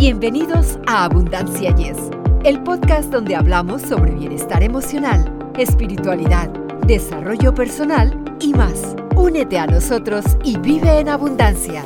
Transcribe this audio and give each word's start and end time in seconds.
Bienvenidos 0.00 0.78
a 0.86 1.04
Abundancia 1.04 1.76
Yes, 1.76 1.98
el 2.44 2.62
podcast 2.62 3.12
donde 3.12 3.36
hablamos 3.36 3.82
sobre 3.82 4.12
bienestar 4.12 4.62
emocional, 4.62 5.52
espiritualidad, 5.58 6.48
desarrollo 6.86 7.54
personal 7.54 8.10
y 8.40 8.54
más. 8.54 8.96
Únete 9.14 9.58
a 9.58 9.66
nosotros 9.66 10.24
y 10.42 10.56
vive 10.56 11.00
en 11.00 11.10
abundancia. 11.10 11.84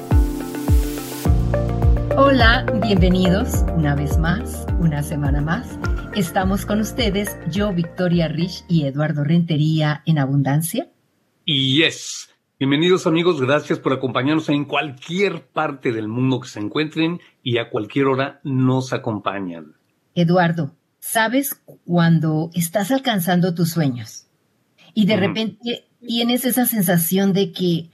Hola, 2.16 2.64
bienvenidos 2.85 3.65
una 3.74 3.97
vez 3.97 4.17
más, 4.17 4.65
una 4.78 5.03
semana 5.03 5.40
más. 5.40 5.76
Estamos 6.15 6.65
con 6.67 6.78
ustedes, 6.78 7.37
yo, 7.51 7.72
Victoria 7.72 8.28
Rich 8.28 8.65
y 8.69 8.87
Eduardo 8.87 9.24
Rentería 9.24 10.04
en 10.06 10.21
Abundancia. 10.21 10.87
Y 11.44 11.83
yes. 11.83 12.28
Bienvenidos 12.67 13.06
amigos, 13.06 13.42
gracias 13.42 13.78
por 13.78 13.92
acompañarnos 13.92 14.49
en 14.49 14.65
cualquier 14.65 15.47
parte 15.49 15.92
del 15.92 16.09
mundo 16.09 16.41
que 16.41 16.48
se 16.48 16.60
encuentren 16.60 17.20
y 17.42 17.59
a 17.59 17.69
cualquier 17.69 18.06
hora 18.06 18.41
nos 18.42 18.95
acompañan. 18.95 19.75
Eduardo, 20.15 20.75
¿sabes 20.98 21.61
cuando 21.84 22.48
estás 22.55 22.91
alcanzando 22.91 23.55
tus 23.55 23.69
sueños 23.69 24.29
y 24.95 25.05
de 25.05 25.16
repente 25.19 25.84
tienes 26.01 26.47
esa 26.47 26.65
sensación 26.65 27.34
de 27.34 27.53
que 27.53 27.91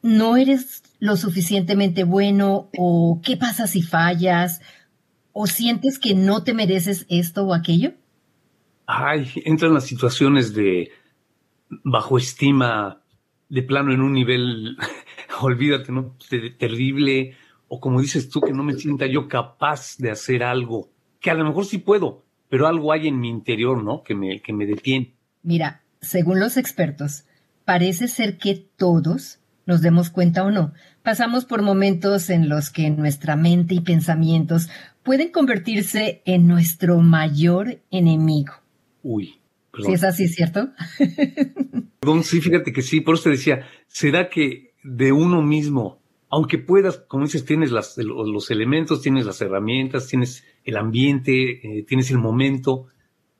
no 0.00 0.38
eres 0.38 0.82
lo 0.98 1.18
suficientemente 1.18 2.04
bueno 2.04 2.70
o 2.78 3.20
qué 3.22 3.36
pasa 3.36 3.66
si 3.66 3.82
fallas 3.82 4.62
o 5.34 5.46
sientes 5.46 5.98
que 5.98 6.14
no 6.14 6.42
te 6.42 6.54
mereces 6.54 7.04
esto 7.10 7.44
o 7.44 7.52
aquello? 7.52 7.92
Ay, 8.86 9.30
entran 9.44 9.74
las 9.74 9.84
situaciones 9.84 10.54
de 10.54 10.90
bajo 11.68 12.16
estima 12.16 13.02
de 13.48 13.62
plano 13.62 13.92
en 13.92 14.00
un 14.00 14.12
nivel, 14.12 14.76
olvídate, 15.40 15.92
¿no? 15.92 16.16
terrible, 16.58 17.36
o 17.68 17.80
como 17.80 18.00
dices 18.00 18.28
tú, 18.28 18.40
que 18.40 18.52
no 18.52 18.62
me 18.62 18.74
sienta 18.74 19.06
yo 19.06 19.28
capaz 19.28 19.96
de 19.98 20.10
hacer 20.10 20.42
algo, 20.42 20.90
que 21.20 21.30
a 21.30 21.34
lo 21.34 21.44
mejor 21.44 21.64
sí 21.64 21.78
puedo, 21.78 22.24
pero 22.48 22.66
algo 22.66 22.92
hay 22.92 23.08
en 23.08 23.20
mi 23.20 23.28
interior, 23.28 23.82
¿no? 23.82 24.02
Que 24.02 24.14
me, 24.14 24.40
que 24.40 24.52
me 24.52 24.66
detiene. 24.66 25.14
Mira, 25.42 25.82
según 26.00 26.40
los 26.40 26.56
expertos, 26.56 27.24
parece 27.64 28.08
ser 28.08 28.38
que 28.38 28.54
todos, 28.76 29.40
nos 29.66 29.82
demos 29.82 30.08
cuenta 30.10 30.44
o 30.44 30.50
no, 30.50 30.72
pasamos 31.02 31.44
por 31.44 31.62
momentos 31.62 32.30
en 32.30 32.48
los 32.48 32.70
que 32.70 32.90
nuestra 32.90 33.36
mente 33.36 33.74
y 33.74 33.80
pensamientos 33.80 34.70
pueden 35.02 35.30
convertirse 35.30 36.22
en 36.24 36.46
nuestro 36.46 37.00
mayor 37.00 37.80
enemigo. 37.90 38.54
Uy. 39.02 39.38
Si 39.84 39.92
es 39.92 40.04
así, 40.04 40.28
¿cierto? 40.28 40.70
Perdón, 42.00 42.24
sí, 42.24 42.40
fíjate 42.40 42.72
que 42.72 42.82
sí, 42.82 43.00
por 43.00 43.14
eso 43.14 43.24
te 43.24 43.30
decía, 43.30 43.66
¿será 43.86 44.28
que 44.28 44.74
de 44.82 45.12
uno 45.12 45.42
mismo, 45.42 46.00
aunque 46.30 46.58
puedas, 46.58 46.98
como 47.08 47.24
dices, 47.24 47.44
tienes 47.44 47.70
las, 47.70 47.96
los 47.98 48.50
elementos, 48.50 49.02
tienes 49.02 49.26
las 49.26 49.40
herramientas, 49.40 50.06
tienes 50.06 50.44
el 50.64 50.76
ambiente, 50.76 51.78
eh, 51.78 51.84
tienes 51.86 52.10
el 52.10 52.18
momento, 52.18 52.86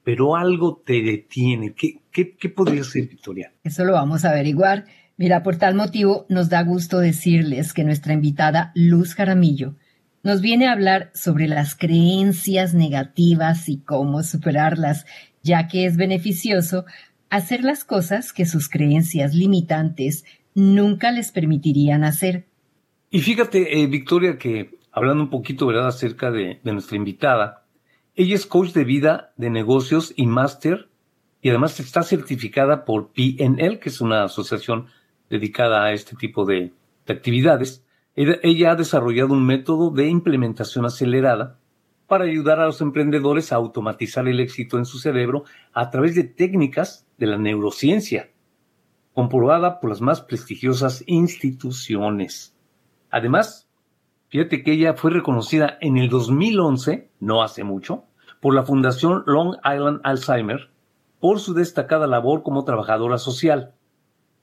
pero 0.04 0.36
algo 0.36 0.82
te 0.84 1.02
detiene? 1.02 1.74
¿Qué, 1.74 2.00
qué, 2.10 2.36
qué 2.36 2.48
podría 2.48 2.84
ser, 2.84 3.08
Victoria? 3.08 3.52
Eso 3.64 3.84
lo 3.84 3.92
vamos 3.92 4.24
a 4.24 4.30
averiguar. 4.30 4.86
Mira, 5.16 5.42
por 5.42 5.56
tal 5.56 5.74
motivo, 5.74 6.26
nos 6.28 6.48
da 6.48 6.62
gusto 6.62 6.98
decirles 6.98 7.72
que 7.72 7.84
nuestra 7.84 8.12
invitada, 8.12 8.72
Luz 8.74 9.14
Jaramillo, 9.14 9.74
nos 10.22 10.40
viene 10.40 10.66
a 10.66 10.72
hablar 10.72 11.10
sobre 11.14 11.46
las 11.46 11.74
creencias 11.74 12.74
negativas 12.74 13.68
y 13.68 13.78
cómo 13.78 14.22
superarlas 14.22 15.06
ya 15.42 15.68
que 15.68 15.86
es 15.86 15.96
beneficioso 15.96 16.84
hacer 17.30 17.62
las 17.62 17.84
cosas 17.84 18.32
que 18.32 18.46
sus 18.46 18.68
creencias 18.68 19.34
limitantes 19.34 20.24
nunca 20.54 21.10
les 21.12 21.30
permitirían 21.32 22.04
hacer. 22.04 22.46
Y 23.10 23.20
fíjate, 23.20 23.80
eh, 23.80 23.86
Victoria, 23.86 24.38
que 24.38 24.78
hablando 24.92 25.24
un 25.24 25.30
poquito 25.30 25.66
¿verdad? 25.66 25.88
acerca 25.88 26.30
de, 26.30 26.60
nuestra 26.64 26.96
invitada, 26.96 27.64
ella 28.14 28.34
es 28.34 28.46
coach 28.46 28.72
de 28.72 28.84
vida, 28.84 29.32
de 29.36 29.50
negocios 29.50 30.12
y 30.16 30.26
máster, 30.26 30.88
y 31.40 31.50
además 31.50 31.78
está 31.78 32.02
certificada 32.02 32.84
por 32.84 33.12
PNL, 33.12 33.78
que 33.78 33.90
es 33.90 34.00
una 34.00 34.24
asociación 34.24 34.86
dedicada 35.30 35.84
a 35.84 35.92
este 35.92 36.16
tipo 36.16 36.44
de 36.44 36.72
actividades. 37.06 37.84
Ella 38.16 38.72
ha 38.72 38.74
desarrollado 38.74 39.32
un 39.32 39.46
método 39.46 39.90
de 39.90 40.08
implementación 40.08 40.84
acelerada 40.84 41.57
para 42.08 42.24
ayudar 42.24 42.58
a 42.58 42.66
los 42.66 42.80
emprendedores 42.80 43.52
a 43.52 43.56
automatizar 43.56 44.26
el 44.26 44.40
éxito 44.40 44.78
en 44.78 44.86
su 44.86 44.98
cerebro 44.98 45.44
a 45.72 45.90
través 45.90 46.14
de 46.14 46.24
técnicas 46.24 47.06
de 47.18 47.26
la 47.26 47.36
neurociencia, 47.36 48.30
comprobada 49.12 49.78
por 49.78 49.90
las 49.90 50.00
más 50.00 50.22
prestigiosas 50.22 51.04
instituciones. 51.06 52.56
Además, 53.10 53.68
fíjate 54.28 54.62
que 54.62 54.72
ella 54.72 54.94
fue 54.94 55.10
reconocida 55.10 55.76
en 55.82 55.98
el 55.98 56.08
2011, 56.08 57.10
no 57.20 57.42
hace 57.42 57.62
mucho, 57.62 58.04
por 58.40 58.54
la 58.54 58.62
Fundación 58.62 59.22
Long 59.26 59.56
Island 59.64 60.00
Alzheimer 60.02 60.70
por 61.20 61.40
su 61.40 61.52
destacada 61.52 62.06
labor 62.06 62.42
como 62.42 62.64
trabajadora 62.64 63.18
social. 63.18 63.74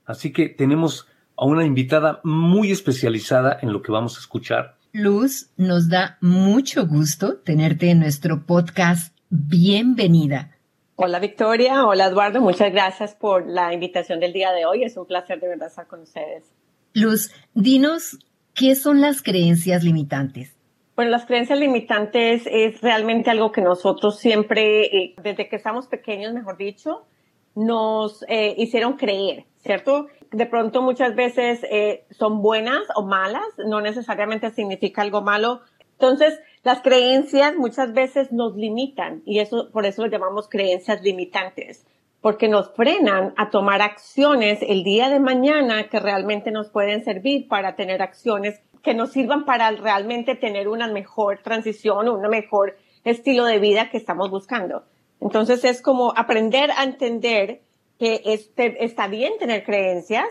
Así 0.05 0.31
que 0.31 0.49
tenemos 0.49 1.07
a 1.35 1.45
una 1.45 1.65
invitada 1.65 2.19
muy 2.23 2.71
especializada 2.71 3.57
en 3.61 3.73
lo 3.73 3.81
que 3.81 3.91
vamos 3.91 4.17
a 4.17 4.19
escuchar 4.19 4.77
Luz, 4.97 5.49
nos 5.57 5.89
da 5.89 6.17
mucho 6.21 6.87
gusto 6.87 7.35
tenerte 7.39 7.89
en 7.89 7.99
nuestro 7.99 8.45
podcast. 8.45 9.13
Bienvenida. 9.29 10.55
Hola 10.95 11.19
Victoria, 11.19 11.85
hola 11.85 12.05
Eduardo, 12.05 12.39
muchas 12.39 12.71
gracias 12.71 13.13
por 13.13 13.45
la 13.45 13.73
invitación 13.73 14.21
del 14.21 14.31
día 14.31 14.53
de 14.53 14.65
hoy. 14.65 14.85
Es 14.85 14.95
un 14.95 15.05
placer 15.05 15.41
de 15.41 15.49
verdad 15.49 15.67
estar 15.67 15.85
con 15.87 15.99
ustedes. 15.99 16.45
Luz, 16.93 17.29
dinos, 17.53 18.19
¿qué 18.53 18.73
son 18.75 19.01
las 19.01 19.21
creencias 19.21 19.83
limitantes? 19.83 20.55
Bueno, 20.95 21.11
las 21.11 21.25
creencias 21.25 21.59
limitantes 21.59 22.43
es 22.49 22.79
realmente 22.79 23.29
algo 23.29 23.51
que 23.51 23.59
nosotros 23.59 24.17
siempre, 24.17 24.85
eh, 24.85 25.15
desde 25.21 25.49
que 25.49 25.57
estamos 25.57 25.87
pequeños, 25.87 26.33
mejor 26.33 26.55
dicho, 26.55 27.05
nos 27.55 28.23
eh, 28.27 28.53
hicieron 28.57 28.93
creer, 28.93 29.45
¿cierto? 29.57 30.07
de 30.35 30.45
pronto 30.45 30.81
muchas 30.81 31.15
veces 31.15 31.65
eh, 31.69 32.05
son 32.11 32.41
buenas 32.41 32.81
o 32.95 33.03
malas, 33.03 33.45
no 33.65 33.79
necesariamente 33.79 34.51
significa 34.51 35.01
algo 35.01 35.21
malo. 35.21 35.61
Entonces, 35.93 36.37
las 36.63 36.81
creencias 36.81 37.55
muchas 37.55 37.93
veces 37.93 38.33
nos 38.33 38.55
limitan 38.57 39.21
y 39.25 39.39
eso, 39.39 39.69
por 39.71 39.85
eso 39.85 40.03
lo 40.03 40.11
llamamos 40.11 40.49
creencias 40.49 41.01
limitantes, 41.01 41.85
porque 42.19 42.49
nos 42.49 42.73
frenan 42.73 43.33
a 43.37 43.49
tomar 43.49 43.81
acciones 43.81 44.59
el 44.61 44.83
día 44.83 45.09
de 45.09 45.21
mañana 45.21 45.87
que 45.87 46.01
realmente 46.01 46.51
nos 46.51 46.69
pueden 46.69 47.05
servir 47.05 47.47
para 47.47 47.75
tener 47.75 48.01
acciones 48.01 48.61
que 48.83 48.93
nos 48.93 49.11
sirvan 49.11 49.45
para 49.45 49.71
realmente 49.71 50.35
tener 50.35 50.67
una 50.67 50.87
mejor 50.87 51.39
transición, 51.43 52.09
un 52.09 52.27
mejor 52.27 52.77
estilo 53.05 53.45
de 53.45 53.59
vida 53.59 53.89
que 53.89 53.97
estamos 53.97 54.29
buscando. 54.29 54.83
Entonces 55.25 55.63
es 55.65 55.81
como 55.81 56.13
aprender 56.15 56.69
a 56.69 56.83
entender 56.83 57.63
que 57.97 58.21
este, 58.25 58.85
está 58.85 59.07
bien 59.07 59.33
tener 59.39 59.63
creencias, 59.63 60.27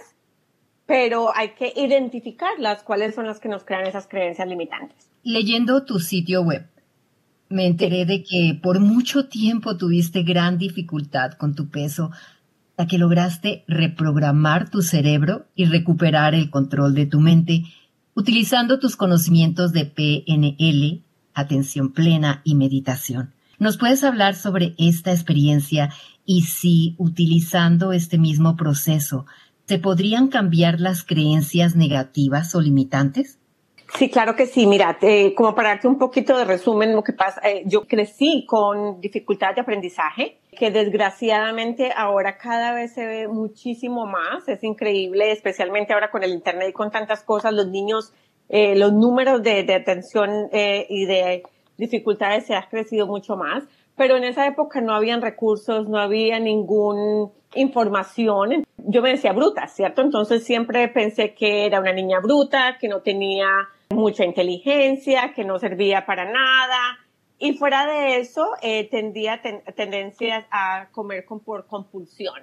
pero 0.87 1.35
hay 1.35 1.55
que 1.55 1.73
identificarlas, 1.75 2.85
cuáles 2.85 3.17
son 3.17 3.27
las 3.27 3.41
que 3.41 3.49
nos 3.49 3.65
crean 3.65 3.89
esas 3.89 4.07
creencias 4.07 4.47
limitantes. 4.47 5.11
Leyendo 5.25 5.85
tu 5.85 5.99
sitio 5.99 6.43
web, 6.43 6.69
me 7.49 7.67
enteré 7.67 8.07
de 8.07 8.23
que 8.23 8.57
por 8.63 8.79
mucho 8.79 9.27
tiempo 9.27 9.77
tuviste 9.77 10.23
gran 10.23 10.59
dificultad 10.59 11.33
con 11.33 11.57
tu 11.57 11.71
peso 11.71 12.13
hasta 12.71 12.87
que 12.87 12.99
lograste 12.99 13.65
reprogramar 13.67 14.71
tu 14.71 14.81
cerebro 14.81 15.47
y 15.57 15.65
recuperar 15.65 16.37
el 16.37 16.51
control 16.51 16.95
de 16.95 17.07
tu 17.07 17.19
mente 17.19 17.65
utilizando 18.15 18.79
tus 18.79 18.95
conocimientos 18.95 19.73
de 19.73 19.87
PNL, 19.87 21.03
atención 21.35 21.93
plena 21.93 22.43
y 22.45 22.55
meditación. 22.55 23.34
¿Nos 23.59 23.79
puedes 23.79 24.05
hablar 24.05 24.35
sobre 24.35 24.75
esta 24.79 25.13
experiencia 25.13 25.91
y 26.25 26.43
si 26.43 26.95
utilizando 26.99 27.93
este 27.93 28.19
mismo 28.19 28.57
proceso 28.57 29.27
se 29.67 29.79
podrían 29.79 30.29
cambiar 30.29 30.81
las 30.81 31.05
creencias 31.05 31.75
negativas 31.75 32.55
o 32.55 32.61
limitantes? 32.61 33.39
Sí, 33.97 34.11
claro 34.11 34.35
que 34.35 34.47
sí. 34.47 34.67
Mira, 34.67 34.99
como 35.37 35.55
para 35.55 35.69
darte 35.69 35.87
un 35.87 35.99
poquito 35.99 36.37
de 36.37 36.45
resumen, 36.45 36.95
lo 36.95 37.03
que 37.03 37.13
pasa, 37.13 37.41
eh, 37.49 37.63
yo 37.65 37.87
crecí 37.87 38.45
con 38.47 39.01
dificultad 39.01 39.55
de 39.55 39.61
aprendizaje, 39.61 40.41
que 40.59 40.73
desgraciadamente 40.73 41.93
ahora 41.97 42.37
cada 42.37 42.75
vez 42.75 42.93
se 42.93 43.07
ve 43.07 43.29
muchísimo 43.29 44.05
más. 44.07 44.49
Es 44.49 44.65
increíble, 44.65 45.31
especialmente 45.31 45.93
ahora 45.93 46.11
con 46.11 46.25
el 46.25 46.33
Internet 46.33 46.71
y 46.71 46.73
con 46.73 46.91
tantas 46.91 47.23
cosas, 47.23 47.53
los 47.53 47.69
niños, 47.69 48.13
eh, 48.49 48.75
los 48.75 48.93
números 48.93 49.43
de, 49.43 49.61
atención 49.73 50.49
eh, 50.53 50.87
y 50.91 51.07
de 51.07 51.45
dificultades 51.77 52.47
se 52.47 52.55
han 52.55 52.65
crecido 52.71 53.07
mucho 53.07 53.37
más 53.37 53.65
pero 53.97 54.17
en 54.17 54.25
esa 54.25 54.47
época 54.47 54.81
no 54.81 54.95
habían 54.95 55.23
recursos, 55.23 55.89
no 55.89 55.99
había 55.99 56.41
ninguna 56.41 57.31
información. 57.55 58.65
Yo 58.77 59.03
me 59.03 59.11
decía 59.11 59.33
bruta, 59.33 59.69
¿cierto? 59.69 60.03
Entonces 60.03 60.45
siempre 60.45 60.89
pensé 60.89 61.35
que 61.35 61.65
era 61.65 61.81
una 61.81 61.93
niña 61.93 62.19
bruta, 62.21 62.77
que 62.81 62.89
no 62.89 63.03
tenía 63.03 63.47
mucha 63.91 64.25
inteligencia, 64.25 65.33
que 65.35 65.45
no 65.45 65.59
servía 65.59 66.07
para 66.07 66.25
nada. 66.25 66.99
Y 67.39 67.55
fuera 67.55 67.87
de 67.87 68.19
eso, 68.19 68.49
eh, 68.63 68.89
tendía 68.91 69.41
tendencias 69.77 70.45
a 70.51 70.89
comer 70.91 71.25
por 71.45 71.67
compulsión. 71.67 72.43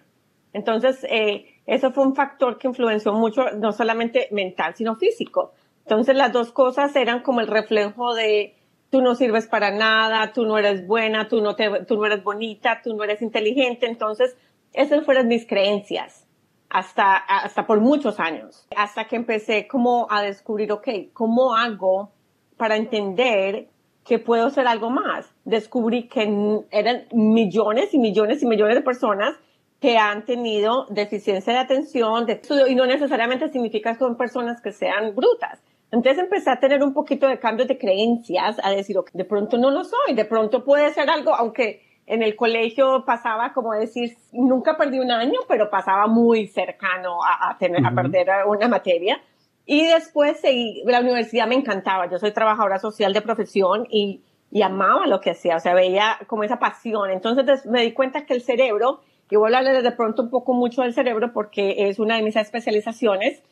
Entonces, 0.53 1.05
eh, 1.09 1.45
eso 1.65 1.91
fue 1.91 2.05
un 2.05 2.15
factor 2.15 2.57
que 2.57 2.67
influenció 2.67 3.13
mucho, 3.13 3.51
no 3.57 3.71
solamente 3.71 4.27
mental, 4.31 4.75
sino 4.75 4.95
físico. 4.95 5.53
Entonces 5.85 6.15
las 6.15 6.31
dos 6.31 6.51
cosas 6.51 6.95
eran 6.95 7.21
como 7.21 7.41
el 7.41 7.47
reflejo 7.47 8.13
de 8.13 8.55
tú 8.91 9.01
no 9.01 9.15
sirves 9.15 9.47
para 9.47 9.71
nada, 9.71 10.33
tú 10.33 10.45
no 10.45 10.57
eres 10.57 10.85
buena, 10.85 11.27
tú 11.27 11.41
no, 11.41 11.55
eres 11.57 12.23
bonita, 12.23 12.81
tú 12.83 12.93
no 12.93 13.03
eres 13.03 13.21
inteligente. 13.21 13.87
Entonces, 13.87 14.37
esas 14.73 15.03
fueron 15.05 15.27
mis 15.27 15.47
creencias 15.47 16.27
hasta, 16.69 17.15
hasta 17.15 17.65
por 17.65 17.79
muchos 17.79 18.19
años, 18.19 18.67
hasta 18.75 19.05
que 19.05 19.15
empecé 19.15 19.67
como 19.67 20.07
a 20.11 20.21
descubrir, 20.21 20.71
ok, 20.71 20.87
¿cómo 21.13 21.55
hago 21.55 22.11
para 22.57 22.75
entender 22.75 23.69
que 24.05 24.19
puedo 24.19 24.49
ser 24.49 24.67
algo 24.67 24.89
más? 24.89 25.33
Descubrí 25.45 26.07
que 26.07 26.23
eran 26.71 27.05
millones 27.13 27.93
y 27.93 27.97
millones 27.97 28.43
y 28.43 28.45
millones 28.45 28.75
de 28.75 28.81
personas 28.81 29.37
que 29.79 29.97
han 29.97 30.25
tenido 30.25 30.85
deficiencia 30.89 31.53
de 31.53 31.59
atención, 31.59 32.27
y 32.67 32.75
no 32.75 32.85
necesariamente 32.85 33.49
significa 33.49 33.93
que 33.93 33.99
son 33.99 34.15
personas 34.15 34.61
que 34.61 34.73
sean 34.73 35.15
brutas. 35.15 35.59
Entonces 35.91 36.23
empecé 36.23 36.49
a 36.49 36.59
tener 36.59 36.83
un 36.83 36.93
poquito 36.93 37.27
de 37.27 37.37
cambios 37.37 37.67
de 37.67 37.77
creencias, 37.77 38.57
a 38.63 38.71
decir, 38.71 38.97
okay, 38.97 39.11
de 39.13 39.25
pronto 39.25 39.57
no 39.57 39.71
lo 39.71 39.83
soy, 39.83 40.15
de 40.15 40.25
pronto 40.25 40.63
puede 40.63 40.89
ser 40.93 41.09
algo, 41.09 41.35
aunque 41.35 41.81
en 42.05 42.23
el 42.23 42.35
colegio 42.35 43.03
pasaba 43.05 43.53
como 43.53 43.73
decir, 43.73 44.17
nunca 44.31 44.77
perdí 44.77 44.99
un 44.99 45.11
año, 45.11 45.39
pero 45.47 45.69
pasaba 45.69 46.07
muy 46.07 46.47
cercano 46.47 47.19
a, 47.23 47.57
tener, 47.57 47.85
a 47.85 47.93
perder 47.93 48.29
una 48.47 48.67
materia. 48.69 49.21
Y 49.65 49.85
después 49.85 50.39
seguí, 50.39 50.81
la 50.85 51.01
universidad 51.01 51.47
me 51.47 51.55
encantaba, 51.55 52.09
yo 52.09 52.17
soy 52.17 52.31
trabajadora 52.31 52.79
social 52.79 53.13
de 53.13 53.21
profesión 53.21 53.85
y, 53.89 54.23
y 54.49 54.61
amaba 54.61 55.07
lo 55.07 55.19
que 55.19 55.31
hacía, 55.31 55.57
o 55.57 55.59
sea, 55.59 55.73
veía 55.73 56.17
como 56.27 56.43
esa 56.43 56.57
pasión. 56.57 57.11
Entonces 57.11 57.65
me 57.65 57.81
di 57.83 57.91
cuenta 57.91 58.25
que 58.25 58.33
el 58.33 58.41
cerebro, 58.41 59.01
y 59.29 59.35
voy 59.35 59.53
a 59.53 59.57
hablarle 59.57 59.81
de 59.81 59.91
pronto 59.91 60.23
un 60.23 60.29
poco 60.29 60.53
mucho 60.53 60.81
del 60.81 60.93
cerebro 60.93 61.31
porque 61.33 61.87
es 61.89 61.99
una 61.99 62.15
de 62.15 62.23
mis 62.23 62.35
especializaciones 62.35 63.43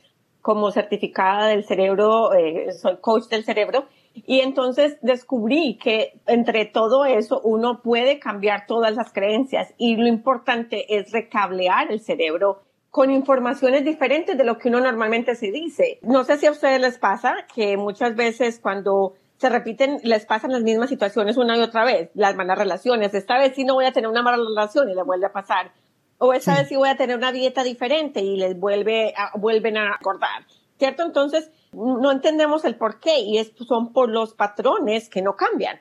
como 0.41 0.71
certificada 0.71 1.47
del 1.47 1.63
cerebro, 1.63 2.33
eh, 2.33 2.71
soy 2.71 2.97
coach 2.97 3.25
del 3.25 3.43
cerebro, 3.43 3.85
y 4.13 4.39
entonces 4.39 4.97
descubrí 5.01 5.77
que 5.77 6.19
entre 6.27 6.65
todo 6.65 7.05
eso 7.05 7.41
uno 7.43 7.81
puede 7.81 8.19
cambiar 8.19 8.65
todas 8.65 8.95
las 8.95 9.13
creencias 9.13 9.73
y 9.77 9.95
lo 9.95 10.07
importante 10.07 10.97
es 10.97 11.11
recablear 11.11 11.91
el 11.91 11.99
cerebro 11.99 12.61
con 12.89 13.11
informaciones 13.11 13.85
diferentes 13.85 14.37
de 14.37 14.43
lo 14.43 14.57
que 14.57 14.69
uno 14.69 14.79
normalmente 14.79 15.35
se 15.35 15.51
dice. 15.51 15.99
No 16.01 16.23
sé 16.23 16.37
si 16.37 16.47
a 16.47 16.51
ustedes 16.51 16.81
les 16.81 16.97
pasa 16.97 17.35
que 17.53 17.77
muchas 17.77 18.15
veces 18.15 18.59
cuando 18.59 19.13
se 19.37 19.47
repiten, 19.47 19.99
les 20.03 20.25
pasan 20.25 20.51
las 20.51 20.63
mismas 20.63 20.89
situaciones 20.89 21.37
una 21.37 21.55
y 21.55 21.61
otra 21.61 21.85
vez, 21.85 22.09
las 22.13 22.35
malas 22.35 22.57
relaciones. 22.57 23.13
Esta 23.13 23.37
vez 23.37 23.53
sí 23.55 23.63
no 23.63 23.75
voy 23.75 23.85
a 23.85 23.93
tener 23.93 24.09
una 24.09 24.21
mala 24.21 24.37
relación 24.37 24.89
y 24.89 24.95
le 24.95 25.03
vuelve 25.03 25.27
a 25.27 25.31
pasar. 25.31 25.71
O 26.19 26.33
esta 26.33 26.55
vez 26.55 26.67
sí 26.67 26.75
voy 26.75 26.89
a 26.89 26.97
tener 26.97 27.17
una 27.17 27.31
dieta 27.31 27.63
diferente 27.63 28.19
y 28.19 28.37
les 28.37 28.59
vuelve 28.59 29.13
a, 29.17 29.37
vuelven 29.37 29.77
a 29.77 29.95
acordar. 29.95 30.45
¿Cierto? 30.77 31.03
Entonces, 31.03 31.51
no 31.73 32.11
entendemos 32.11 32.63
el 32.63 32.77
por 32.77 32.99
qué 32.99 33.19
y 33.19 33.37
es, 33.37 33.51
son 33.67 33.91
por 33.91 34.09
los 34.09 34.33
patrones 34.33 35.09
que 35.09 35.21
no 35.21 35.33
cambian. 35.35 35.79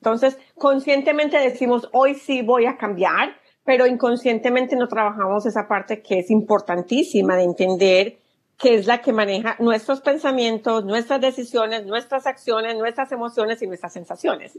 Entonces, 0.00 0.38
conscientemente 0.56 1.38
decimos, 1.38 1.88
hoy 1.92 2.14
sí 2.14 2.42
voy 2.42 2.66
a 2.66 2.76
cambiar, 2.76 3.36
pero 3.64 3.86
inconscientemente 3.86 4.76
no 4.76 4.88
trabajamos 4.88 5.46
esa 5.46 5.68
parte 5.68 6.02
que 6.02 6.20
es 6.20 6.30
importantísima 6.30 7.36
de 7.36 7.44
entender 7.44 8.18
que 8.58 8.74
es 8.74 8.86
la 8.86 9.00
que 9.00 9.12
maneja 9.12 9.56
nuestros 9.60 10.00
pensamientos, 10.00 10.84
nuestras 10.84 11.20
decisiones, 11.20 11.86
nuestras 11.86 12.26
acciones, 12.26 12.76
nuestras 12.76 13.12
emociones 13.12 13.62
y 13.62 13.66
nuestras 13.66 13.92
sensaciones. 13.92 14.58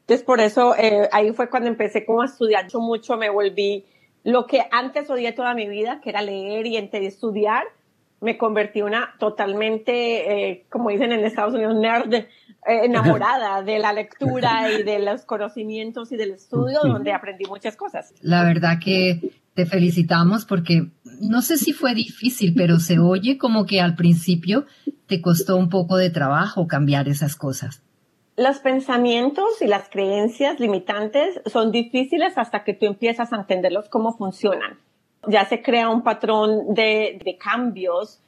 Entonces, 0.00 0.24
por 0.24 0.40
eso 0.40 0.74
eh, 0.76 1.08
ahí 1.12 1.32
fue 1.32 1.50
cuando 1.50 1.68
empecé 1.68 2.06
como 2.06 2.22
a 2.22 2.26
estudiar 2.26 2.66
mucho, 2.74 3.16
me 3.16 3.28
volví 3.28 3.84
lo 4.24 4.46
que 4.46 4.62
antes 4.70 5.08
odié 5.10 5.32
toda 5.32 5.54
mi 5.54 5.68
vida, 5.68 6.00
que 6.02 6.10
era 6.10 6.22
leer 6.22 6.66
y 6.66 6.76
estudiar, 6.76 7.64
me 8.20 8.36
convertí 8.36 8.82
una 8.82 9.14
totalmente, 9.18 10.50
eh, 10.50 10.66
como 10.70 10.90
dicen 10.90 11.12
en 11.12 11.24
Estados 11.24 11.54
Unidos, 11.54 11.76
nerd, 11.76 12.12
eh, 12.14 12.26
enamorada 12.66 13.62
de 13.62 13.78
la 13.78 13.92
lectura 13.92 14.72
y 14.72 14.82
de 14.82 14.98
los 14.98 15.24
conocimientos 15.24 16.10
y 16.10 16.16
del 16.16 16.32
estudio, 16.32 16.80
donde 16.82 17.12
aprendí 17.12 17.44
muchas 17.46 17.76
cosas. 17.76 18.12
La 18.20 18.42
verdad 18.42 18.78
que 18.84 19.32
te 19.54 19.66
felicitamos 19.66 20.44
porque 20.44 20.88
no 21.20 21.42
sé 21.42 21.56
si 21.56 21.72
fue 21.72 21.94
difícil, 21.94 22.54
pero 22.56 22.78
se 22.80 22.98
oye 22.98 23.38
como 23.38 23.66
que 23.66 23.80
al 23.80 23.94
principio 23.94 24.66
te 25.06 25.20
costó 25.20 25.56
un 25.56 25.68
poco 25.68 25.96
de 25.96 26.10
trabajo 26.10 26.66
cambiar 26.66 27.08
esas 27.08 27.36
cosas. 27.36 27.82
Los 28.38 28.60
pensamientos 28.60 29.60
y 29.60 29.66
las 29.66 29.88
creencias 29.88 30.60
limitantes 30.60 31.40
son 31.46 31.72
difíciles 31.72 32.38
hasta 32.38 32.62
que 32.62 32.72
tú 32.72 32.86
empiezas 32.86 33.32
a 33.32 33.36
entenderlos 33.36 33.88
cómo 33.88 34.12
funcionan. 34.12 34.78
Ya 35.26 35.44
se 35.44 35.60
crea 35.60 35.88
un 35.88 36.04
patrón 36.04 36.72
de, 36.72 37.18
de 37.24 37.36
cambios 37.36 38.20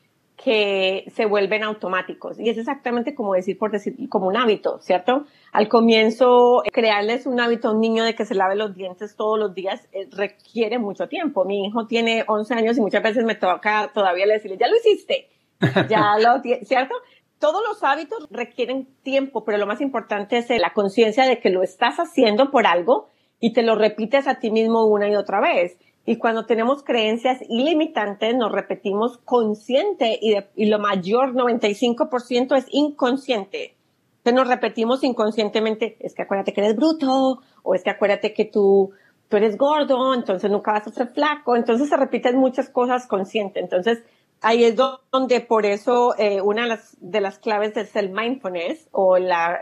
que 0.43 1.05
se 1.15 1.27
vuelven 1.27 1.63
automáticos. 1.63 2.41
Y 2.41 2.49
es 2.49 2.59
exactamente 2.59 3.15
como 3.15 3.35
decir, 3.35 3.57
por 3.57 3.71
decir, 3.71 3.95
como 4.09 4.27
un 4.27 4.37
hábito, 4.37 4.81
¿cierto? 4.81 5.27
Al 5.53 5.69
comienzo, 5.69 6.63
crearles 6.73 7.27
un 7.27 7.39
hábito 7.39 7.69
a 7.69 7.73
un 7.73 7.81
niño 7.81 8.03
de 8.03 8.17
que 8.17 8.25
se 8.25 8.35
lave 8.35 8.57
los 8.57 8.75
dientes 8.75 9.15
todos 9.15 9.39
los 9.39 9.55
días 9.55 9.87
eh, 9.93 10.09
requiere 10.11 10.81
mucho 10.81 11.07
tiempo. 11.09 11.45
Mi 11.45 11.67
hijo 11.67 11.87
tiene 11.87 12.25
11 12.27 12.55
años 12.55 12.79
y 12.79 12.81
muchas 12.81 13.05
veces 13.05 13.25
me 13.25 13.37
toca 13.37 13.93
todavía 13.95 14.27
decirle, 14.27 14.57
ya 14.59 14.67
lo 14.67 14.77
hiciste, 14.77 15.29
ya 15.89 16.17
lo, 16.19 16.43
¿cierto? 16.65 16.95
Todos 17.41 17.63
los 17.67 17.83
hábitos 17.83 18.29
requieren 18.31 18.87
tiempo, 19.03 19.45
pero 19.45 19.59
lo 19.59 19.67
más 19.67 19.81
importante 19.81 20.39
es 20.39 20.49
la 20.51 20.75
conciencia 20.75 21.25
de 21.25 21.41
que 21.41 21.51
lo 21.51 21.63
estás 21.63 21.97
haciendo 21.97 22.51
por 22.51 22.67
algo 22.67 23.09
y 23.41 23.55
te 23.55 23.63
lo 23.63 23.75
repites 23.75 24.29
a 24.29 24.39
ti 24.39 24.51
mismo 24.51 24.85
una 24.85 25.09
y 25.09 25.17
otra 25.17 25.41
vez. 25.41 25.79
Y 26.05 26.17
cuando 26.17 26.45
tenemos 26.45 26.83
creencias 26.85 27.39
ilimitantes, 27.49 28.37
nos 28.37 28.53
repetimos 28.53 29.19
consciente 29.25 30.19
y, 30.21 30.67
lo 30.67 30.79
mayor, 30.79 31.35
95% 31.35 32.57
es 32.57 32.67
inconsciente. 32.71 33.75
Entonces 34.19 34.35
nos 34.35 34.49
repetimos 34.49 35.03
inconscientemente, 35.03 35.97
es 36.01 36.15
que 36.15 36.23
acuérdate 36.23 36.53
que 36.53 36.61
eres 36.61 36.77
bruto, 36.77 37.41
o 37.63 37.75
es 37.75 37.83
que 37.83 37.91
acuérdate 37.91 38.35
que 38.35 38.45
tú, 38.45 38.91
tú 39.29 39.39
eres 39.39 39.57
gordo, 39.57 40.13
entonces 40.13 40.51
nunca 40.51 40.73
vas 40.73 40.87
a 40.87 40.93
ser 40.93 41.09
flaco. 41.09 41.57
Entonces 41.57 41.89
se 41.89 41.97
repiten 41.97 42.37
muchas 42.37 42.69
cosas 42.69 43.07
conscientes. 43.07 43.63
Entonces, 43.63 44.03
ahí 44.41 44.65
es 44.65 44.77
donde 44.77 45.41
por 45.41 45.67
eso 45.67 46.15
eh, 46.19 46.41
una 46.41 46.63
de 46.63 46.69
las, 46.69 46.97
de 47.01 47.21
las 47.21 47.39
claves 47.39 47.77
es 47.77 47.95
el 47.97 48.11
mindfulness 48.11 48.89
o 48.93 49.19
la, 49.19 49.59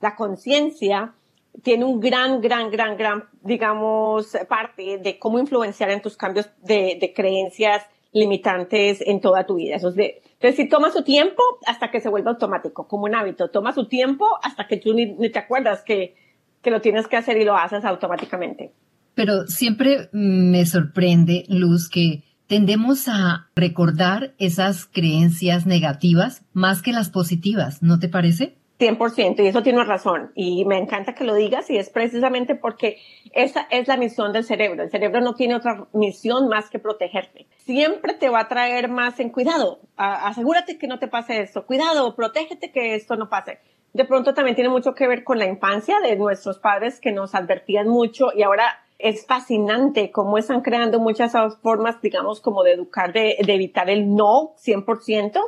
la 0.00 0.16
conciencia 0.16 1.14
tiene 1.62 1.84
un 1.84 2.00
gran, 2.00 2.40
gran, 2.40 2.70
gran, 2.70 2.96
gran, 2.96 3.24
digamos, 3.42 4.36
parte 4.48 4.98
de 4.98 5.18
cómo 5.18 5.38
influenciar 5.38 5.90
en 5.90 6.00
tus 6.00 6.16
cambios 6.16 6.48
de, 6.62 6.96
de 7.00 7.12
creencias 7.14 7.84
limitantes 8.12 9.02
en 9.02 9.20
toda 9.20 9.46
tu 9.46 9.56
vida. 9.56 9.76
Eso 9.76 9.88
es 9.88 9.94
de, 9.94 10.22
entonces, 10.42 10.56
si 10.56 10.68
toma 10.68 10.90
su 10.90 11.04
tiempo 11.04 11.42
hasta 11.66 11.90
que 11.90 12.00
se 12.00 12.08
vuelva 12.08 12.32
automático, 12.32 12.88
como 12.88 13.04
un 13.04 13.14
hábito, 13.14 13.48
toma 13.48 13.72
su 13.72 13.86
tiempo 13.86 14.26
hasta 14.42 14.66
que 14.66 14.76
tú 14.76 14.92
ni, 14.92 15.06
ni 15.06 15.30
te 15.30 15.38
acuerdas 15.38 15.82
que, 15.82 16.16
que 16.62 16.70
lo 16.70 16.80
tienes 16.80 17.06
que 17.06 17.16
hacer 17.16 17.36
y 17.36 17.44
lo 17.44 17.56
haces 17.56 17.84
automáticamente. 17.84 18.72
Pero 19.14 19.46
siempre 19.46 20.08
me 20.12 20.64
sorprende, 20.66 21.44
Luz, 21.48 21.88
que 21.88 22.24
tendemos 22.52 23.08
a 23.08 23.48
recordar 23.56 24.34
esas 24.36 24.84
creencias 24.84 25.64
negativas 25.64 26.44
más 26.52 26.82
que 26.82 26.92
las 26.92 27.08
positivas, 27.08 27.82
¿no 27.82 27.98
te 27.98 28.10
parece? 28.10 28.58
100%, 28.78 29.42
y 29.42 29.46
eso 29.46 29.62
tiene 29.62 29.82
razón. 29.84 30.32
Y 30.34 30.66
me 30.66 30.76
encanta 30.76 31.14
que 31.14 31.24
lo 31.24 31.34
digas, 31.34 31.70
y 31.70 31.78
es 31.78 31.88
precisamente 31.88 32.54
porque 32.54 32.98
esa 33.32 33.66
es 33.70 33.88
la 33.88 33.96
misión 33.96 34.34
del 34.34 34.44
cerebro. 34.44 34.82
El 34.82 34.90
cerebro 34.90 35.22
no 35.22 35.32
tiene 35.32 35.54
otra 35.54 35.86
misión 35.94 36.48
más 36.48 36.68
que 36.68 36.78
protegerte. 36.78 37.46
Siempre 37.56 38.12
te 38.12 38.28
va 38.28 38.40
a 38.40 38.48
traer 38.48 38.90
más 38.90 39.18
en 39.18 39.30
cuidado. 39.30 39.80
asegúrate 39.96 40.76
que 40.76 40.88
no 40.88 40.98
te 40.98 41.08
pase 41.08 41.40
esto. 41.40 41.64
Cuidado, 41.64 42.14
protégete 42.14 42.70
que 42.70 42.94
esto 42.94 43.16
no 43.16 43.30
pase. 43.30 43.60
De 43.94 44.04
pronto 44.04 44.34
también 44.34 44.56
tiene 44.56 44.68
mucho 44.68 44.92
que 44.92 45.08
ver 45.08 45.24
con 45.24 45.38
la 45.38 45.46
infancia 45.46 46.00
de 46.00 46.16
nuestros 46.16 46.58
padres 46.58 47.00
que 47.00 47.12
nos 47.12 47.34
advertían 47.34 47.88
mucho 47.88 48.26
y 48.36 48.42
ahora 48.42 48.84
es 49.02 49.26
fascinante 49.26 50.12
cómo 50.12 50.38
están 50.38 50.62
creando 50.62 51.00
muchas 51.00 51.32
formas, 51.60 52.00
digamos, 52.00 52.40
como 52.40 52.62
de 52.62 52.72
educar, 52.72 53.12
de, 53.12 53.36
evitar 53.40 53.90
el 53.90 54.14
no 54.14 54.54
100%, 54.64 55.40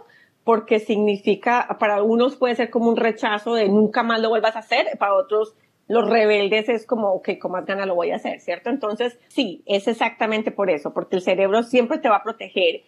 porque 0.42 0.80
significa, 0.80 1.76
para 1.78 2.02
unos 2.02 2.36
puede 2.36 2.56
ser 2.56 2.68
como 2.70 2.88
un 2.88 2.96
rechazo 2.96 3.54
de 3.54 3.68
nunca 3.68 4.02
más 4.02 4.20
lo 4.20 4.28
vuelvas 4.28 4.56
a 4.56 4.58
hacer, 4.58 4.86
para 4.98 5.14
otros 5.14 5.54
los 5.86 6.08
rebeldes 6.08 6.68
es 6.68 6.86
como, 6.86 7.12
ok, 7.12 7.38
con 7.40 7.52
más 7.52 7.64
ganas 7.64 7.86
lo 7.86 7.94
voy 7.94 8.10
a 8.10 8.16
hacer, 8.16 8.40
¿cierto? 8.40 8.70
Entonces, 8.70 9.18
sí, 9.28 9.62
es 9.66 9.86
exactamente 9.86 10.50
por 10.50 10.70
eso, 10.70 10.92
porque 10.92 11.16
el 11.16 11.22
cerebro 11.22 11.62
siempre 11.62 11.98
te 11.98 12.08
va 12.08 12.16
a 12.16 12.22
proteger. 12.22 12.82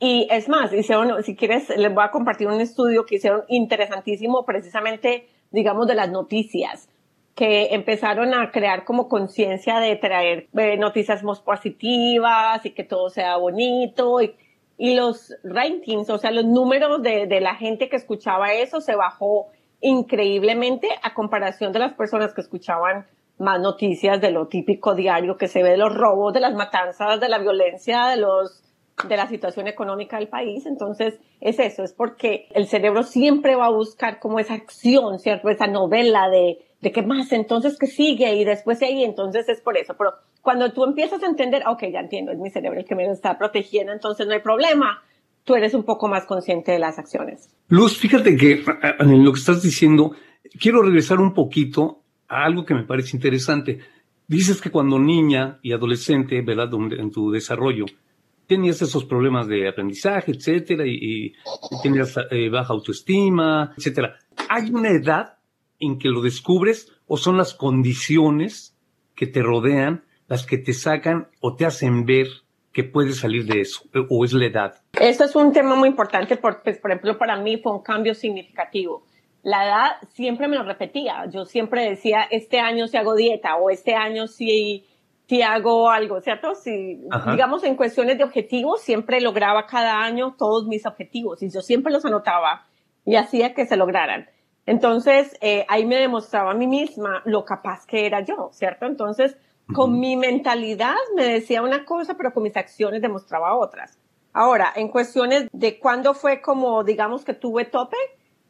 Y 0.00 0.26
es 0.30 0.48
más, 0.48 0.72
hicieron, 0.72 1.22
si 1.22 1.36
quieres, 1.36 1.68
les 1.76 1.94
voy 1.94 2.04
a 2.04 2.10
compartir 2.10 2.48
un 2.48 2.60
estudio 2.60 3.04
que 3.04 3.16
hicieron 3.16 3.42
interesantísimo 3.48 4.44
precisamente, 4.44 5.28
digamos, 5.50 5.86
de 5.86 5.94
las 5.94 6.10
noticias 6.10 6.88
que 7.38 7.72
empezaron 7.72 8.34
a 8.34 8.50
crear 8.50 8.84
como 8.84 9.08
conciencia 9.08 9.78
de 9.78 9.94
traer 9.94 10.48
eh, 10.54 10.76
noticias 10.76 11.22
más 11.22 11.38
positivas 11.38 12.66
y 12.66 12.70
que 12.70 12.82
todo 12.82 13.10
sea 13.10 13.36
bonito 13.36 14.20
y, 14.20 14.34
y 14.76 14.96
los 14.96 15.36
rankings, 15.44 16.10
o 16.10 16.18
sea, 16.18 16.32
los 16.32 16.44
números 16.44 17.00
de, 17.00 17.28
de, 17.28 17.40
la 17.40 17.54
gente 17.54 17.88
que 17.88 17.94
escuchaba 17.94 18.54
eso 18.54 18.80
se 18.80 18.96
bajó 18.96 19.46
increíblemente 19.80 20.88
a 21.00 21.14
comparación 21.14 21.70
de 21.70 21.78
las 21.78 21.94
personas 21.94 22.34
que 22.34 22.40
escuchaban 22.40 23.06
más 23.38 23.60
noticias 23.60 24.20
de 24.20 24.32
lo 24.32 24.48
típico 24.48 24.96
diario 24.96 25.36
que 25.36 25.46
se 25.46 25.62
ve 25.62 25.70
de 25.70 25.76
los 25.76 25.94
robos, 25.94 26.34
de 26.34 26.40
las 26.40 26.54
matanzas, 26.54 27.20
de 27.20 27.28
la 27.28 27.38
violencia, 27.38 28.08
de 28.08 28.16
los 28.16 28.64
de 29.08 29.16
la 29.16 29.28
situación 29.28 29.68
económica 29.68 30.18
del 30.18 30.26
país. 30.26 30.66
Entonces, 30.66 31.20
es 31.40 31.60
eso, 31.60 31.84
es 31.84 31.92
porque 31.92 32.48
el 32.50 32.66
cerebro 32.66 33.04
siempre 33.04 33.54
va 33.54 33.66
a 33.66 33.70
buscar 33.70 34.18
como 34.18 34.40
esa 34.40 34.54
acción, 34.54 35.20
¿cierto? 35.20 35.50
Esa 35.50 35.68
novela 35.68 36.28
de, 36.28 36.58
de 36.80 36.92
qué 36.92 37.02
más, 37.02 37.32
entonces 37.32 37.76
que 37.78 37.86
sigue 37.86 38.34
y 38.34 38.44
después 38.44 38.80
ahí, 38.82 39.02
entonces 39.02 39.48
es 39.48 39.60
por 39.60 39.76
eso. 39.76 39.94
Pero 39.98 40.12
cuando 40.42 40.72
tú 40.72 40.84
empiezas 40.84 41.22
a 41.22 41.26
entender, 41.26 41.62
ok, 41.66 41.84
ya 41.92 42.00
entiendo, 42.00 42.32
es 42.32 42.38
mi 42.38 42.50
cerebro 42.50 42.78
el 42.78 42.86
que 42.86 42.94
me 42.94 43.10
está 43.10 43.36
protegiendo, 43.36 43.92
entonces 43.92 44.26
no 44.26 44.34
hay 44.34 44.40
problema, 44.40 45.02
tú 45.44 45.54
eres 45.54 45.74
un 45.74 45.84
poco 45.84 46.08
más 46.08 46.26
consciente 46.26 46.72
de 46.72 46.78
las 46.78 46.98
acciones. 46.98 47.48
Luz, 47.68 47.96
fíjate 47.98 48.36
que 48.36 48.64
en 49.00 49.24
lo 49.24 49.32
que 49.32 49.38
estás 49.40 49.62
diciendo, 49.62 50.12
quiero 50.60 50.82
regresar 50.82 51.20
un 51.20 51.34
poquito 51.34 52.02
a 52.28 52.44
algo 52.44 52.64
que 52.64 52.74
me 52.74 52.84
parece 52.84 53.16
interesante. 53.16 53.80
Dices 54.26 54.60
que 54.60 54.70
cuando 54.70 54.98
niña 54.98 55.58
y 55.62 55.72
adolescente, 55.72 56.42
¿verdad? 56.42 56.70
En 56.98 57.10
tu 57.10 57.30
desarrollo, 57.30 57.86
tenías 58.46 58.80
esos 58.82 59.04
problemas 59.04 59.48
de 59.48 59.68
aprendizaje, 59.68 60.32
etcétera, 60.32 60.84
y, 60.86 61.32
tenías 61.82 62.14
eh, 62.30 62.48
baja 62.50 62.72
autoestima, 62.72 63.72
etcétera. 63.76 64.16
¿Hay 64.48 64.70
una 64.70 64.90
edad 64.90 65.37
en 65.80 65.98
que 65.98 66.08
lo 66.08 66.22
descubres 66.22 66.92
o 67.06 67.16
son 67.16 67.36
las 67.36 67.54
condiciones 67.54 68.76
que 69.14 69.26
te 69.26 69.42
rodean 69.42 70.04
las 70.26 70.44
que 70.44 70.58
te 70.58 70.74
sacan 70.74 71.28
o 71.40 71.56
te 71.56 71.64
hacen 71.64 72.04
ver 72.04 72.26
que 72.72 72.84
puedes 72.84 73.18
salir 73.18 73.46
de 73.46 73.60
eso 73.60 73.82
o 74.10 74.24
es 74.24 74.32
la 74.32 74.46
edad? 74.46 74.74
Eso 75.00 75.24
es 75.24 75.34
un 75.34 75.52
tema 75.52 75.74
muy 75.74 75.88
importante 75.88 76.36
porque, 76.36 76.60
pues, 76.64 76.78
por 76.78 76.90
ejemplo, 76.90 77.18
para 77.18 77.40
mí 77.40 77.56
fue 77.56 77.72
un 77.72 77.82
cambio 77.82 78.14
significativo. 78.14 79.04
La 79.42 79.64
edad 79.64 80.08
siempre 80.10 80.48
me 80.48 80.56
lo 80.56 80.64
repetía. 80.64 81.24
Yo 81.32 81.44
siempre 81.44 81.88
decía, 81.88 82.22
este 82.30 82.60
año 82.60 82.86
si 82.86 82.96
hago 82.96 83.14
dieta 83.14 83.56
o 83.56 83.70
este 83.70 83.94
año 83.94 84.26
si 84.26 84.84
si 85.28 85.42
hago 85.42 85.90
algo, 85.90 86.22
¿cierto? 86.22 86.54
Si, 86.54 87.02
digamos, 87.30 87.62
en 87.62 87.76
cuestiones 87.76 88.16
de 88.16 88.24
objetivos, 88.24 88.80
siempre 88.80 89.20
lograba 89.20 89.66
cada 89.66 90.00
año 90.00 90.34
todos 90.38 90.66
mis 90.66 90.86
objetivos 90.86 91.42
y 91.42 91.50
yo 91.50 91.60
siempre 91.60 91.92
los 91.92 92.04
anotaba 92.06 92.66
y 93.04 93.16
hacía 93.16 93.52
que 93.52 93.66
se 93.66 93.76
lograran. 93.76 94.26
Entonces, 94.68 95.34
eh, 95.40 95.64
ahí 95.70 95.86
me 95.86 95.96
demostraba 95.96 96.50
a 96.50 96.54
mí 96.54 96.66
misma 96.66 97.22
lo 97.24 97.46
capaz 97.46 97.86
que 97.86 98.04
era 98.04 98.20
yo, 98.20 98.50
¿cierto? 98.52 98.84
Entonces, 98.84 99.34
con 99.74 99.98
mi 99.98 100.14
mentalidad 100.14 100.94
me 101.16 101.24
decía 101.24 101.62
una 101.62 101.86
cosa, 101.86 102.18
pero 102.18 102.34
con 102.34 102.42
mis 102.42 102.54
acciones 102.54 103.00
demostraba 103.00 103.56
otras. 103.56 103.98
Ahora, 104.34 104.70
en 104.76 104.88
cuestiones 104.88 105.48
de 105.52 105.78
cuándo 105.78 106.12
fue 106.12 106.42
como, 106.42 106.84
digamos, 106.84 107.24
que 107.24 107.32
tuve 107.32 107.64
tope, 107.64 107.96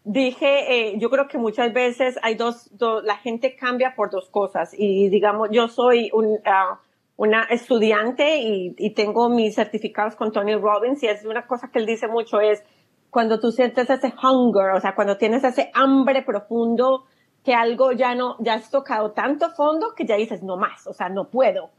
dije, 0.03 0.89
eh, 0.89 0.99
yo 0.99 1.09
creo 1.09 1.29
que 1.29 1.39
muchas 1.39 1.73
veces 1.73 2.19
hay 2.21 2.35
dos, 2.35 2.69
la 3.05 3.19
gente 3.19 3.55
cambia 3.55 3.95
por 3.95 4.11
dos 4.11 4.29
cosas 4.29 4.75
y 4.77 5.09
digamos, 5.11 5.51
yo 5.53 5.69
soy 5.69 6.11
un, 6.13 6.41
ah, 6.47 6.81
una 7.17 7.45
estudiante 7.45 8.39
y, 8.39 8.75
y, 8.77 8.91
tengo 8.95 9.29
mis 9.29 9.55
certificados 9.55 10.17
con 10.17 10.33
Tony 10.33 10.57
Robbins 10.57 11.01
y 11.05 11.07
es 11.07 11.25
una 11.25 11.47
cosa 11.47 11.71
que 11.71 11.79
él 11.79 11.87
dice 11.87 12.09
mucho 12.09 12.41
es 12.41 12.65
cuando 13.11 13.41
tú 13.41 13.51
sientes 13.51 13.89
ese 13.89 14.13
hunger, 14.23 14.71
o 14.71 14.81
sea, 14.81 14.95
cuando 14.95 15.17
tienes 15.17 15.45
ese 15.45 15.71
hambre 15.75 16.23
profundo 16.23 17.05
que 17.45 17.55
algo 17.55 17.93
ya 17.93 18.15
no, 18.15 18.37
ya 18.41 18.55
has 18.55 18.71
tocado 18.71 19.13
tanto 19.13 19.51
fondo 19.51 19.95
que 19.97 20.07
ya 20.07 20.17
dices, 20.17 20.43
no 20.43 20.57
más, 20.57 20.87
o 20.87 20.93
sea, 20.93 21.09
no 21.09 21.31
puedo. 21.31 21.71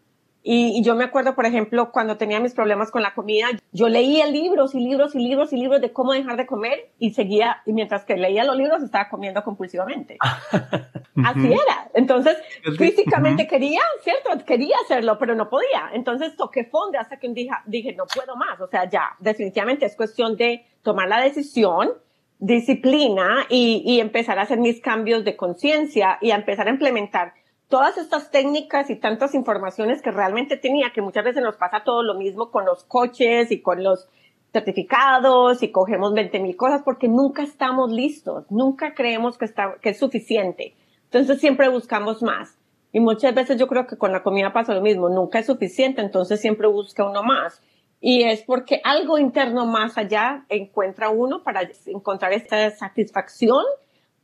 Y, 0.51 0.81
yo 0.81 0.95
me 0.95 1.03
acuerdo, 1.03 1.35
por 1.35 1.45
ejemplo, 1.45 1.91
cuando 1.91 2.17
tenía 2.17 2.39
mis 2.39 2.55
problemas 2.55 2.89
con 2.89 3.03
la 3.03 3.13
comida, 3.13 3.49
yo 3.71 3.87
leía 3.87 4.25
libros 4.25 4.73
y 4.73 4.79
libros 4.79 5.13
y 5.13 5.19
libros 5.19 5.53
y 5.53 5.57
libros 5.57 5.79
de 5.79 5.93
cómo 5.93 6.11
dejar 6.11 6.37
de 6.37 6.47
comer 6.47 6.89
y 6.97 7.11
seguía, 7.11 7.61
y 7.67 7.73
mientras 7.73 8.03
que 8.03 8.17
leía 8.17 8.43
los 8.43 8.57
libros 8.57 8.81
estaba 8.81 9.09
comiendo 9.09 9.43
compulsivamente. 9.43 10.17
Así 11.23 11.53
era. 11.53 11.91
Entonces, 11.93 12.35
físicamente 12.79 13.45
quería, 13.45 13.81
¿cierto? 14.01 14.43
Quería 14.43 14.75
hacerlo, 14.83 15.19
pero 15.19 15.35
no 15.35 15.51
podía. 15.51 15.91
Entonces 15.93 16.35
toqué 16.35 16.63
fondo 16.63 16.97
hasta 16.97 17.19
que 17.19 17.29
día 17.29 17.61
dije, 17.67 17.93
no 17.93 18.05
puedo 18.11 18.35
más. 18.35 18.59
O 18.59 18.65
sea, 18.65 18.89
ya, 18.89 19.17
definitivamente 19.19 19.85
es 19.85 19.95
cuestión 19.95 20.35
de 20.35 20.65
tomar 20.81 21.09
la 21.09 21.21
decisión, 21.21 21.91
disciplina 22.39 23.45
y, 23.49 23.83
y 23.85 23.99
empezar 23.99 24.39
a 24.39 24.43
hacer 24.43 24.57
mis 24.57 24.81
cambios 24.81 25.23
de 25.23 25.37
conciencia 25.37 26.17
y 26.21 26.31
a 26.31 26.35
empezar 26.37 26.67
a 26.67 26.71
implementar 26.71 27.33
todas 27.69 27.97
estas 27.97 28.31
técnicas 28.31 28.89
y 28.89 28.95
tantas 28.95 29.35
informaciones 29.35 30.01
que 30.01 30.11
realmente 30.11 30.57
tenía, 30.57 30.91
que 30.91 31.01
muchas 31.01 31.23
veces 31.23 31.43
nos 31.43 31.55
pasa 31.55 31.83
todo 31.85 32.03
lo 32.03 32.15
mismo 32.15 32.49
con 32.51 32.65
los 32.65 32.83
coches 32.83 33.51
y 33.51 33.61
con 33.61 33.83
los 33.83 34.09
certificados 34.51 35.61
y 35.61 35.71
cogemos 35.71 36.13
20 36.13 36.39
mil 36.39 36.55
cosas 36.55 36.81
porque 36.83 37.07
nunca 37.07 37.43
estamos 37.43 37.91
listos, 37.91 38.45
nunca 38.49 38.95
creemos 38.95 39.37
que, 39.37 39.45
está, 39.45 39.75
que 39.81 39.89
es 39.89 39.99
suficiente. 39.99 40.75
Entonces 41.05 41.39
siempre 41.39 41.69
buscamos 41.69 42.23
más. 42.23 42.57
Y 42.91 42.99
muchas 42.99 43.35
veces 43.35 43.57
yo 43.57 43.67
creo 43.67 43.85
que 43.85 43.97
con 43.97 44.11
la 44.11 44.23
comida 44.23 44.51
pasa 44.51 44.73
lo 44.73 44.81
mismo, 44.81 45.09
nunca 45.09 45.37
es 45.37 45.45
suficiente, 45.45 46.01
entonces 46.01 46.41
siempre 46.41 46.67
busca 46.67 47.07
uno 47.07 47.21
más. 47.21 47.61
Y 48.01 48.23
es 48.23 48.41
porque 48.41 48.81
algo 48.83 49.19
interno 49.19 49.67
más 49.67 49.95
allá 49.97 50.45
encuentra 50.49 51.09
uno 51.09 51.43
para 51.43 51.69
encontrar 51.85 52.33
esta 52.33 52.71
satisfacción 52.71 53.63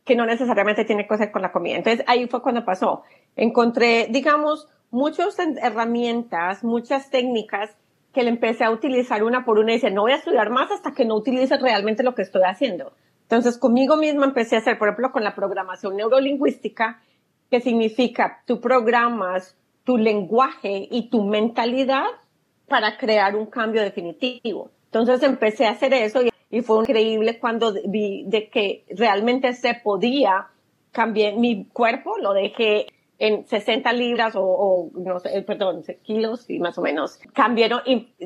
que 0.04 0.16
no 0.16 0.26
necesariamente 0.26 0.86
tiene 0.86 1.08
que 1.08 1.18
ver 1.18 1.32
con 1.32 1.42
la 1.44 1.52
comida. 1.52 1.76
Entonces 1.76 2.04
ahí 2.08 2.28
fue 2.28 2.42
cuando 2.42 2.64
pasó. 2.64 3.04
Encontré, 3.36 4.08
digamos, 4.10 4.68
muchas 4.92 5.38
herramientas, 5.40 6.64
muchas 6.64 7.10
técnicas 7.10 7.76
que 8.14 8.24
le 8.24 8.30
empecé 8.30 8.64
a 8.64 8.72
utilizar 8.72 9.24
una 9.24 9.44
por 9.44 9.60
una 9.60 9.72
y 9.72 9.76
dice, 9.76 9.92
no 9.92 10.04
voy 10.04 10.14
a 10.14 10.18
estudiar 10.18 10.50
más 10.50 10.72
hasta 10.72 10.94
que 10.94 11.06
no 11.06 11.16
utilice 11.16 11.58
realmente 11.58 12.04
lo 12.04 12.16
que 12.16 12.22
estoy 12.22 12.44
haciendo. 12.46 12.94
Entonces 13.24 13.58
conmigo 13.58 13.98
misma 13.98 14.26
empecé 14.26 14.56
a 14.56 14.60
hacer, 14.60 14.78
por 14.78 14.88
ejemplo, 14.88 15.12
con 15.12 15.24
la 15.24 15.36
programación 15.36 15.98
neurolingüística, 15.98 17.02
que 17.50 17.60
significa 17.60 18.42
tú 18.46 18.62
programas 18.62 19.58
tu 19.84 19.98
lenguaje 19.98 20.88
y 20.90 21.10
tu 21.10 21.24
mentalidad 21.24 22.06
para 22.68 22.98
crear 22.98 23.36
un 23.36 23.48
cambio 23.48 23.82
definitivo. 23.82 24.72
Entonces 24.86 25.22
empecé 25.24 25.66
a 25.66 25.72
hacer 25.72 25.94
eso 25.94 26.22
y 26.22 26.30
y 26.56 26.62
fue 26.62 26.84
increíble 26.84 27.38
cuando 27.40 27.74
vi 27.86 28.24
de 28.28 28.50
que 28.50 28.86
realmente 28.90 29.52
se 29.54 29.74
podía 29.74 30.48
cambiar 30.92 31.36
mi 31.36 31.66
cuerpo, 31.66 32.18
lo 32.18 32.34
dejé 32.34 32.88
en 33.18 33.48
60 33.48 33.94
libras 33.94 34.34
o, 34.36 34.92
no 34.94 35.20
sé, 35.20 35.42
perdón, 35.44 35.84
kilos 36.04 36.50
y 36.50 36.60
más 36.60 36.78
o 36.78 36.82
menos. 36.82 37.18
Cambiaron 37.34 37.82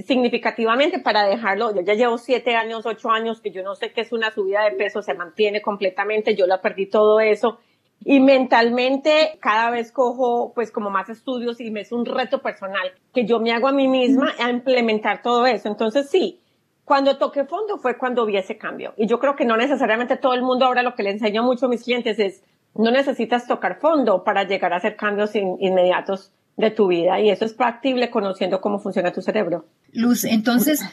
significativamente 0.05 0.99
para 0.99 1.27
dejarlo. 1.27 1.75
Yo 1.75 1.81
ya 1.81 1.93
llevo 1.93 2.17
7 2.17 2.55
años, 2.55 2.85
8 2.85 3.09
años 3.11 3.41
que 3.41 3.51
yo 3.51 3.63
no 3.63 3.75
sé 3.75 3.91
qué 3.91 4.01
es 4.01 4.11
una 4.11 4.31
subida 4.31 4.63
de 4.63 4.71
peso, 4.71 5.01
se 5.01 5.13
mantiene 5.13 5.61
completamente. 5.61 6.35
Yo 6.35 6.47
la 6.47 6.61
perdí 6.61 6.87
todo 6.87 7.19
eso. 7.19 7.59
Y 8.03 8.19
mentalmente 8.21 9.37
cada 9.41 9.69
vez 9.69 9.91
cojo 9.91 10.53
pues 10.55 10.71
como 10.71 10.89
más 10.89 11.09
estudios 11.09 11.59
y 11.59 11.69
me 11.69 11.81
es 11.81 11.91
un 11.91 12.05
reto 12.05 12.41
personal 12.41 12.93
que 13.13 13.25
yo 13.25 13.39
me 13.39 13.51
hago 13.51 13.67
a 13.67 13.73
mí 13.73 13.89
misma 13.89 14.33
a 14.39 14.49
implementar 14.49 15.21
todo 15.21 15.45
eso. 15.45 15.67
Entonces 15.67 16.09
sí, 16.09 16.39
cuando 16.85 17.17
toqué 17.17 17.43
fondo 17.43 17.77
fue 17.77 17.97
cuando 17.97 18.25
vi 18.25 18.37
ese 18.37 18.57
cambio. 18.57 18.93
Y 18.95 19.05
yo 19.05 19.19
creo 19.19 19.35
que 19.35 19.45
no 19.45 19.57
necesariamente 19.57 20.15
todo 20.15 20.33
el 20.33 20.41
mundo 20.41 20.65
ahora 20.65 20.81
lo 20.81 20.95
que 20.95 21.03
le 21.03 21.11
enseño 21.11 21.43
mucho 21.43 21.65
a 21.65 21.69
mis 21.69 21.83
clientes 21.83 22.17
es 22.19 22.41
no 22.75 22.91
necesitas 22.91 23.47
tocar 23.47 23.79
fondo 23.79 24.23
para 24.23 24.43
llegar 24.43 24.73
a 24.73 24.77
hacer 24.77 24.95
cambios 24.95 25.35
inmediatos 25.35 26.31
de 26.57 26.71
tu 26.71 26.87
vida 26.87 27.19
y 27.19 27.29
eso 27.29 27.45
es 27.45 27.55
factible 27.55 28.09
conociendo 28.09 28.61
cómo 28.61 28.79
funciona 28.79 29.13
tu 29.13 29.21
cerebro. 29.21 29.65
Luz, 29.93 30.25
entonces, 30.25 30.83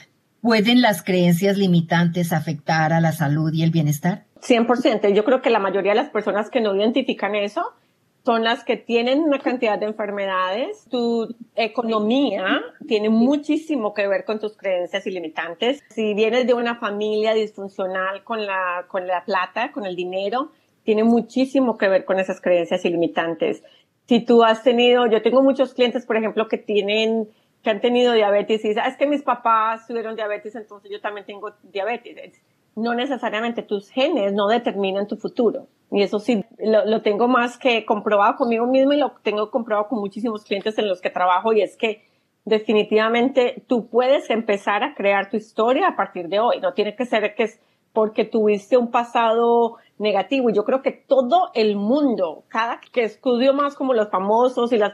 ¿pueden 0.41 0.81
las 0.81 1.03
creencias 1.03 1.57
limitantes 1.57 2.33
afectar 2.33 2.93
a 2.93 3.01
la 3.01 3.13
salud 3.13 3.53
y 3.53 3.63
el 3.63 3.71
bienestar? 3.71 4.25
100%. 4.43 5.13
Yo 5.13 5.25
creo 5.25 5.43
que 5.43 5.51
la 5.51 5.59
mayoría 5.59 5.93
de 5.93 5.97
las 5.97 6.11
personas 6.11 6.51
que 6.51 6.61
no 6.61 6.75
identifican 6.75 7.35
eso 7.35 7.63
son 8.25 8.43
las 8.43 8.65
que 8.65 8.77
tienen 8.77 9.21
una 9.21 9.39
cantidad 9.39 9.79
de 9.79 9.87
enfermedades. 9.87 10.85
Tu 10.91 11.35
economía 11.55 12.61
tiene 12.87 13.09
muchísimo 13.09 13.95
que 13.95 14.09
ver 14.09 14.25
con 14.25 14.41
tus 14.41 14.57
creencias 14.57 15.07
ilimitantes. 15.07 15.83
Si 15.91 16.13
vienes 16.15 16.47
de 16.47 16.55
una 16.55 16.77
familia 16.77 17.35
disfuncional 17.35 18.25
con 18.25 18.45
la, 18.45 18.87
con 18.89 19.07
la 19.07 19.25
plata, 19.25 19.71
con 19.71 19.87
el 19.87 19.95
dinero, 19.95 20.51
tiene 20.87 21.03
muchísimo 21.03 21.77
que 21.77 21.89
ver 21.89 22.05
con 22.05 22.21
esas 22.21 22.41
creencias 22.41 22.85
ilimitantes. 22.85 23.63
Si 24.07 24.25
tú 24.25 24.45
has 24.45 24.63
tenido, 24.63 25.07
yo 25.07 25.21
tengo 25.21 25.43
muchos 25.43 25.75
clientes, 25.75 26.07
por 26.07 26.17
ejemplo, 26.17 26.47
que 26.47 26.59
tienen, 26.59 27.29
que 27.63 27.71
han 27.71 27.81
tenido 27.81 28.13
diabetes 28.13 28.65
y 28.65 28.69
dicen, 28.69 28.85
ah, 28.87 28.89
es 28.89 28.97
que 28.97 29.09
mis 29.09 29.23
papás 29.23 29.89
tuvieron 29.89 30.15
diabetes, 30.15 30.55
entonces 30.55 30.89
yo 30.91 31.01
también 31.01 31.27
tengo 31.27 31.51
diabetes. 31.65 32.41
No 32.77 32.95
necesariamente 32.95 33.63
tus 33.63 33.91
genes 33.91 34.33
no 34.33 34.47
determinan 34.47 35.09
tu 35.09 35.17
futuro. 35.17 35.67
Y 35.91 36.03
eso 36.03 36.21
sí, 36.21 36.45
lo, 36.59 37.03
tengo 37.03 37.27
más 37.27 37.59
que 37.59 37.85
comprobado 37.85 38.37
conmigo 38.37 38.67
mismo 38.67 38.93
y 38.93 38.99
lo 38.99 39.13
tengo 39.23 39.51
comprobado 39.51 39.89
con 39.89 39.99
muchísimos 39.99 40.45
clientes 40.45 40.79
en 40.79 40.89
los 40.89 41.01
que 41.01 41.11
trabajo 41.11 41.53
y 41.53 41.63
es 41.63 41.77
que 41.77 42.05
definitivamente 42.45 43.65
tú 43.67 43.89
puedes 43.89 44.31
empezar 44.31 44.85
a 44.85 44.95
crear 44.95 45.31
tu 45.31 45.37
historia 45.37 45.89
a 45.89 45.97
partir 45.97 46.29
de 46.29 46.39
hoy. 46.39 46.61
No 46.61 46.75
tiene 46.75 46.95
que 46.95 47.07
ser 47.07 47.35
que 47.35 47.43
es 47.45 47.61
porque 47.93 48.25
tuviste 48.25 48.77
un 48.77 48.91
pasado 48.91 49.79
negativo. 49.99 50.51
Y 50.51 50.55
yo 50.55 50.65
creo 50.65 50.83
que 50.83 50.93
todo 50.93 51.51
el 51.55 51.77
mundo, 51.77 52.45
cada 52.49 52.81
que 52.93 53.05
estudio 53.05 53.55
más 53.55 53.75
como 53.75 53.95
los 53.95 54.11
famosos 54.11 54.73
y 54.73 54.79
las 54.79 54.93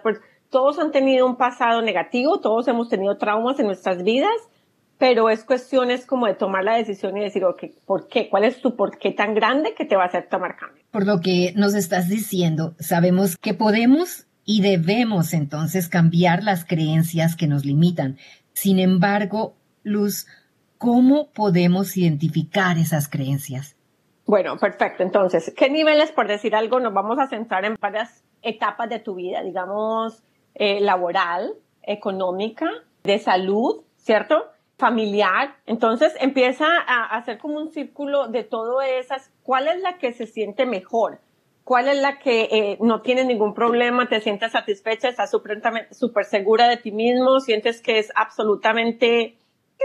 todos 0.50 0.78
han 0.78 0.90
tenido 0.90 1.26
un 1.26 1.36
pasado 1.36 1.80
negativo, 1.82 2.40
todos 2.40 2.68
hemos 2.68 2.88
tenido 2.88 3.16
traumas 3.16 3.58
en 3.58 3.66
nuestras 3.66 4.02
vidas 4.02 4.48
pero 5.02 5.30
es 5.30 5.42
cuestión 5.42 5.90
es 5.90 6.06
como 6.06 6.28
de 6.28 6.34
tomar 6.34 6.62
la 6.62 6.76
decisión 6.76 7.16
y 7.16 7.22
decir, 7.22 7.42
ok, 7.44 7.64
¿por 7.86 8.06
qué? 8.06 8.28
¿Cuál 8.28 8.44
es 8.44 8.60
tu 8.60 8.76
por 8.76 8.98
qué 8.98 9.10
tan 9.10 9.34
grande 9.34 9.74
que 9.76 9.84
te 9.84 9.96
va 9.96 10.04
a 10.04 10.06
hacer 10.06 10.28
tomar 10.28 10.54
cambio? 10.54 10.84
Por 10.92 11.06
lo 11.06 11.18
que 11.18 11.52
nos 11.56 11.74
estás 11.74 12.08
diciendo, 12.08 12.76
sabemos 12.78 13.36
que 13.36 13.52
podemos 13.52 14.28
y 14.44 14.60
debemos 14.60 15.34
entonces 15.34 15.88
cambiar 15.88 16.44
las 16.44 16.64
creencias 16.64 17.34
que 17.34 17.48
nos 17.48 17.64
limitan. 17.64 18.16
Sin 18.52 18.78
embargo, 18.78 19.56
Luz, 19.82 20.28
¿cómo 20.78 21.32
podemos 21.32 21.96
identificar 21.96 22.78
esas 22.78 23.08
creencias? 23.08 23.74
Bueno, 24.32 24.56
perfecto. 24.56 25.02
Entonces, 25.02 25.52
¿qué 25.54 25.68
niveles, 25.68 26.10
por 26.10 26.26
decir 26.26 26.56
algo, 26.56 26.80
nos 26.80 26.94
vamos 26.94 27.18
a 27.18 27.26
centrar 27.26 27.66
en 27.66 27.76
varias 27.78 28.24
etapas 28.40 28.88
de 28.88 28.98
tu 28.98 29.16
vida, 29.16 29.42
digamos, 29.42 30.22
eh, 30.54 30.80
laboral, 30.80 31.52
económica, 31.82 32.66
de 33.04 33.18
salud, 33.18 33.82
¿cierto? 33.98 34.46
Familiar. 34.78 35.56
Entonces 35.66 36.14
empieza 36.18 36.64
a 36.64 37.14
hacer 37.14 37.36
como 37.36 37.58
un 37.58 37.72
círculo 37.72 38.28
de 38.28 38.42
todo 38.42 38.80
esas. 38.80 39.30
¿Cuál 39.42 39.68
es 39.68 39.82
la 39.82 39.98
que 39.98 40.14
se 40.14 40.26
siente 40.26 40.64
mejor? 40.64 41.18
¿Cuál 41.62 41.88
es 41.88 42.00
la 42.00 42.18
que 42.18 42.48
eh, 42.50 42.78
no 42.80 43.02
tiene 43.02 43.26
ningún 43.26 43.52
problema? 43.52 44.08
¿Te 44.08 44.22
sientes 44.22 44.52
satisfecha? 44.52 45.10
¿Estás 45.10 45.30
súper 45.30 46.24
segura 46.24 46.68
de 46.68 46.78
ti 46.78 46.90
mismo? 46.90 47.38
¿Sientes 47.40 47.82
que 47.82 47.98
es 47.98 48.10
absolutamente... 48.14 49.36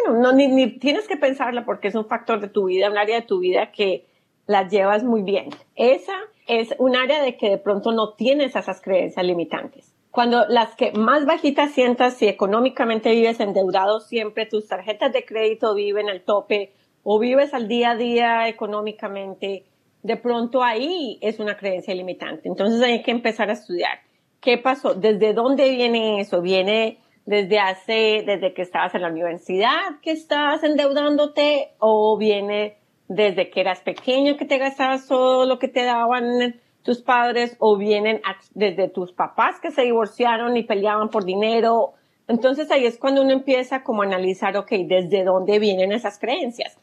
no, 0.09 0.31
ni, 0.31 0.47
ni 0.47 0.79
tienes 0.79 1.05
que 1.05 1.17
pensarla 1.17 1.65
porque 1.65 1.89
es 1.89 1.95
un 1.95 2.05
factor 2.05 2.39
de 2.39 2.47
tu 2.47 2.67
vida, 2.67 2.89
un 2.89 2.97
área 2.97 3.19
de 3.19 3.27
tu 3.27 3.39
vida 3.39 3.73
que 3.73 4.05
la 4.47 4.67
llevas 4.67 5.03
muy 5.03 5.21
bien. 5.21 5.49
Esa 5.75 6.15
es 6.47 6.73
un 6.79 6.95
área 6.95 7.21
de 7.21 7.37
que 7.37 7.49
de 7.49 7.57
pronto 7.57 7.91
no 7.91 8.13
tienes 8.13 8.55
esas 8.55 8.81
creencias 8.81 9.25
limitantes. 9.25 9.93
Cuando 10.09 10.45
las 10.47 10.75
que 10.75 10.93
más 10.93 11.25
bajitas 11.25 11.71
sientas, 11.71 12.15
si 12.15 12.27
económicamente 12.27 13.11
vives 13.11 13.39
endeudado 13.39 13.99
siempre, 13.99 14.47
tus 14.47 14.67
tarjetas 14.67 15.13
de 15.13 15.25
crédito 15.25 15.75
viven 15.75 16.09
al 16.09 16.21
tope 16.21 16.73
o 17.03 17.19
vives 17.19 17.53
al 17.53 17.67
día 17.67 17.91
a 17.91 17.95
día 17.95 18.47
económicamente, 18.47 19.65
de 20.01 20.17
pronto 20.17 20.63
ahí 20.63 21.19
es 21.21 21.39
una 21.39 21.57
creencia 21.57 21.93
limitante. 21.93 22.47
Entonces 22.47 22.81
hay 22.81 23.03
que 23.03 23.11
empezar 23.11 23.49
a 23.49 23.53
estudiar. 23.53 23.99
¿Qué 24.39 24.57
pasó? 24.57 24.95
¿Desde 24.95 25.33
dónde 25.33 25.69
viene 25.69 26.21
eso? 26.21 26.41
¿Viene 26.41 26.99
desde 27.25 27.59
hace, 27.59 28.23
desde 28.25 28.53
que 28.53 28.61
estabas 28.61 28.95
en 28.95 29.01
la 29.01 29.09
universidad 29.09 29.99
que 30.01 30.11
estás 30.11 30.63
endeudándote 30.63 31.73
o 31.77 32.17
viene 32.17 32.77
desde 33.07 33.49
que 33.49 33.61
eras 33.61 33.81
pequeño 33.81 34.37
que 34.37 34.45
te 34.45 34.57
gastabas 34.57 35.07
todo 35.07 35.45
lo 35.45 35.59
que 35.59 35.67
te 35.67 35.83
daban 35.83 36.59
tus 36.83 37.01
padres 37.01 37.55
o 37.59 37.77
vienen 37.77 38.21
desde 38.53 38.87
tus 38.89 39.11
papás 39.11 39.59
que 39.61 39.71
se 39.71 39.83
divorciaron 39.83 40.55
y 40.55 40.63
peleaban 40.63 41.09
por 41.09 41.25
dinero. 41.25 41.93
Entonces 42.27 42.71
ahí 42.71 42.85
es 42.85 42.97
cuando 42.97 43.21
uno 43.21 43.31
empieza 43.31 43.83
como 43.83 44.01
a 44.01 44.05
analizar, 44.05 44.55
ok, 44.57 44.71
¿desde 44.87 45.23
dónde 45.23 45.59
vienen 45.59 45.91
esas 45.91 46.19
creencias? 46.19 46.77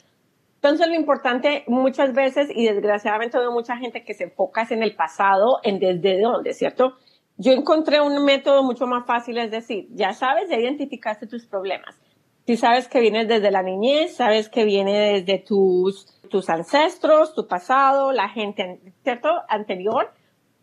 Entonces 0.57 0.89
lo 0.89 0.95
importante 0.95 1.65
muchas 1.67 2.15
veces, 2.15 2.49
y 2.55 2.67
desgraciadamente 2.67 3.37
hay 3.37 3.49
mucha 3.51 3.77
gente 3.77 4.03
que 4.03 4.15
se 4.15 4.25
enfoca 4.25 4.67
en 4.71 4.83
el 4.83 4.95
pasado, 4.95 5.59
en 5.63 5.79
desde 5.79 6.21
dónde, 6.23 6.55
¿cierto? 6.55 6.95
Yo 7.37 7.53
encontré 7.53 8.01
un 8.01 8.25
método 8.25 8.63
mucho 8.63 8.87
más 8.87 9.07
fácil, 9.07 9.37
es 9.37 9.51
decir, 9.51 9.89
ya 9.91 10.15
sabes, 10.15 10.49
ya 10.49 10.57
identificaste 10.57 11.27
tus 11.27 11.45
problemas. 11.45 12.01
Si 12.47 12.57
sabes 12.57 12.89
que 12.89 13.01
vienes 13.01 13.29
desde 13.29 13.51
la 13.51 13.63
niñez, 13.63 14.17
sabes 14.17 14.49
que 14.49 14.65
viene 14.65 15.21
desde 15.21 15.39
tus, 15.39 16.14
tus 16.29 16.49
ancestros, 16.51 17.35
tu 17.35 17.47
pasado, 17.47 18.13
la 18.13 18.29
gente, 18.29 18.81
¿cierto? 19.03 19.29
Anterior. 19.49 20.13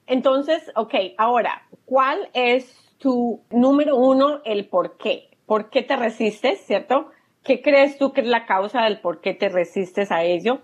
Entonces, 0.07 0.71
ok, 0.75 0.93
ahora, 1.17 1.63
¿cuál 1.85 2.29
es 2.33 2.75
tu 2.97 3.41
número 3.49 3.95
uno, 3.95 4.41
el 4.45 4.67
por 4.67 4.97
qué? 4.97 5.29
¿Por 5.45 5.69
qué 5.69 5.83
te 5.83 5.95
resistes, 5.95 6.61
cierto? 6.65 7.11
¿Qué 7.43 7.61
crees 7.61 7.97
tú 7.97 8.13
que 8.13 8.21
es 8.21 8.27
la 8.27 8.45
causa 8.45 8.83
del 8.83 8.99
por 8.99 9.21
qué 9.21 9.33
te 9.33 9.49
resistes 9.49 10.11
a 10.11 10.23
ello? 10.23 10.61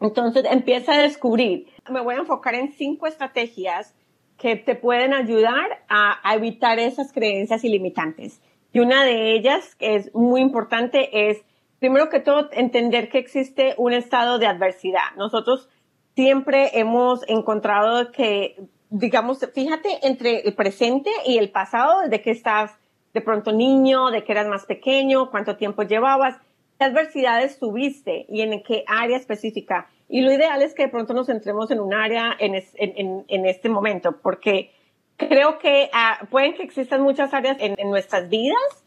Entonces 0.00 0.44
empieza 0.50 0.94
a 0.94 1.02
descubrir. 1.02 1.66
Me 1.90 2.00
voy 2.00 2.14
a 2.14 2.18
enfocar 2.18 2.54
en 2.54 2.72
cinco 2.72 3.06
estrategias 3.06 3.94
que 4.38 4.56
te 4.56 4.74
pueden 4.74 5.14
ayudar 5.14 5.84
a, 5.88 6.20
a 6.22 6.34
evitar 6.34 6.78
esas 6.78 7.12
creencias 7.12 7.64
ilimitantes. 7.64 8.40
Y 8.72 8.80
una 8.80 9.04
de 9.04 9.32
ellas, 9.32 9.74
que 9.74 9.96
es 9.96 10.14
muy 10.14 10.42
importante, 10.42 11.30
es, 11.30 11.42
primero 11.86 12.08
que 12.08 12.18
todo, 12.18 12.48
entender 12.50 13.08
que 13.08 13.18
existe 13.18 13.74
un 13.76 13.92
estado 13.92 14.40
de 14.40 14.48
adversidad. 14.48 15.14
Nosotros 15.16 15.68
siempre 16.16 16.70
hemos 16.80 17.20
encontrado 17.28 18.10
que, 18.10 18.56
digamos, 18.90 19.38
fíjate 19.54 20.00
entre 20.02 20.40
el 20.40 20.54
presente 20.56 21.10
y 21.24 21.38
el 21.38 21.50
pasado, 21.50 22.00
desde 22.00 22.22
que 22.22 22.32
estás 22.32 22.72
de 23.14 23.20
pronto 23.20 23.52
niño, 23.52 24.10
de 24.10 24.24
que 24.24 24.32
eras 24.32 24.48
más 24.48 24.66
pequeño, 24.66 25.30
cuánto 25.30 25.56
tiempo 25.56 25.84
llevabas, 25.84 26.36
qué 26.76 26.86
adversidades 26.86 27.60
tuviste 27.60 28.26
y 28.28 28.40
en 28.40 28.60
qué 28.64 28.82
área 28.88 29.16
específica. 29.16 29.88
Y 30.08 30.22
lo 30.22 30.32
ideal 30.32 30.62
es 30.62 30.74
que 30.74 30.86
de 30.86 30.88
pronto 30.88 31.14
nos 31.14 31.28
centremos 31.28 31.70
en 31.70 31.78
un 31.78 31.94
área 31.94 32.36
en, 32.40 32.56
en, 32.74 33.24
en 33.28 33.46
este 33.46 33.68
momento, 33.68 34.16
porque 34.20 34.72
Creo 35.16 35.58
que 35.58 35.88
uh, 35.92 36.26
pueden 36.26 36.54
que 36.54 36.62
existan 36.62 37.00
muchas 37.02 37.32
áreas 37.32 37.56
en, 37.60 37.74
en, 37.78 37.88
nuestras 37.88 38.28
vidas. 38.28 38.84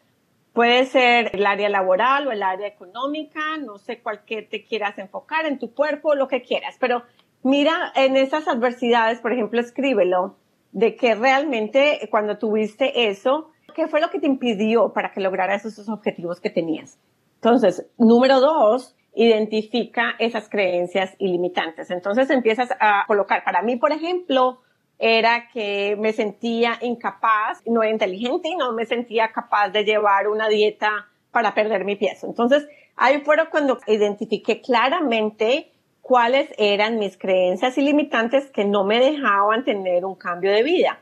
Puede 0.53 0.85
ser 0.85 1.29
el 1.33 1.45
área 1.45 1.69
laboral 1.69 2.27
o 2.27 2.31
el 2.31 2.43
área 2.43 2.67
económica, 2.67 3.57
no 3.57 3.77
sé 3.77 4.01
cuál 4.01 4.25
que 4.25 4.41
te 4.41 4.63
quieras 4.63 4.97
enfocar 4.97 5.45
en 5.45 5.59
tu 5.59 5.73
cuerpo, 5.73 6.15
lo 6.15 6.27
que 6.27 6.41
quieras, 6.41 6.75
pero 6.79 7.03
mira 7.43 7.91
en 7.95 8.17
esas 8.17 8.47
adversidades, 8.47 9.19
por 9.21 9.31
ejemplo, 9.31 9.59
escríbelo 9.59 10.38
de 10.71 10.95
que 10.95 11.15
realmente 11.15 12.07
cuando 12.12 12.38
tuviste 12.38 13.09
eso, 13.09 13.51
¿qué 13.75 13.88
fue 13.88 14.01
lo 14.01 14.09
que 14.09 14.19
te 14.19 14.27
impidió 14.27 14.91
para 14.93 15.12
que 15.12 15.21
lograras 15.21 15.65
esos 15.65 15.88
objetivos 15.89 16.39
que 16.39 16.49
tenías? 16.49 16.99
Entonces, 17.35 17.88
número 17.97 18.39
dos, 18.39 18.95
identifica 19.15 20.15
esas 20.19 20.49
creencias 20.49 21.15
ilimitantes. 21.19 21.89
Entonces 21.89 22.29
empiezas 22.29 22.69
a 22.79 23.05
colocar, 23.07 23.43
para 23.43 23.62
mí, 23.62 23.77
por 23.77 23.91
ejemplo, 23.91 24.62
era 24.99 25.47
que 25.47 25.95
me 25.97 26.12
sentía 26.12 26.77
incapaz, 26.81 27.62
no 27.65 27.81
era 27.81 27.91
inteligente 27.91 28.49
y 28.49 28.55
no 28.55 28.73
me 28.73 28.85
sentía 28.85 29.31
capaz 29.31 29.69
de 29.69 29.85
llevar 29.85 30.27
una 30.27 30.49
dieta 30.49 31.07
para 31.31 31.53
perder 31.53 31.85
mi 31.85 31.95
peso. 31.95 32.27
Entonces, 32.27 32.67
ahí 32.97 33.21
fue 33.21 33.38
cuando 33.49 33.79
identifiqué 33.88 34.62
claramente 34.62 35.71
cuáles 36.01 36.53
eran 36.57 36.99
mis 36.99 37.17
creencias 37.17 37.77
ilimitantes 37.77 38.51
que 38.51 38.65
no 38.65 38.83
me 38.83 38.99
dejaban 38.99 39.63
tener 39.63 40.03
un 40.03 40.15
cambio 40.15 40.51
de 40.51 40.63
vida. 40.63 40.99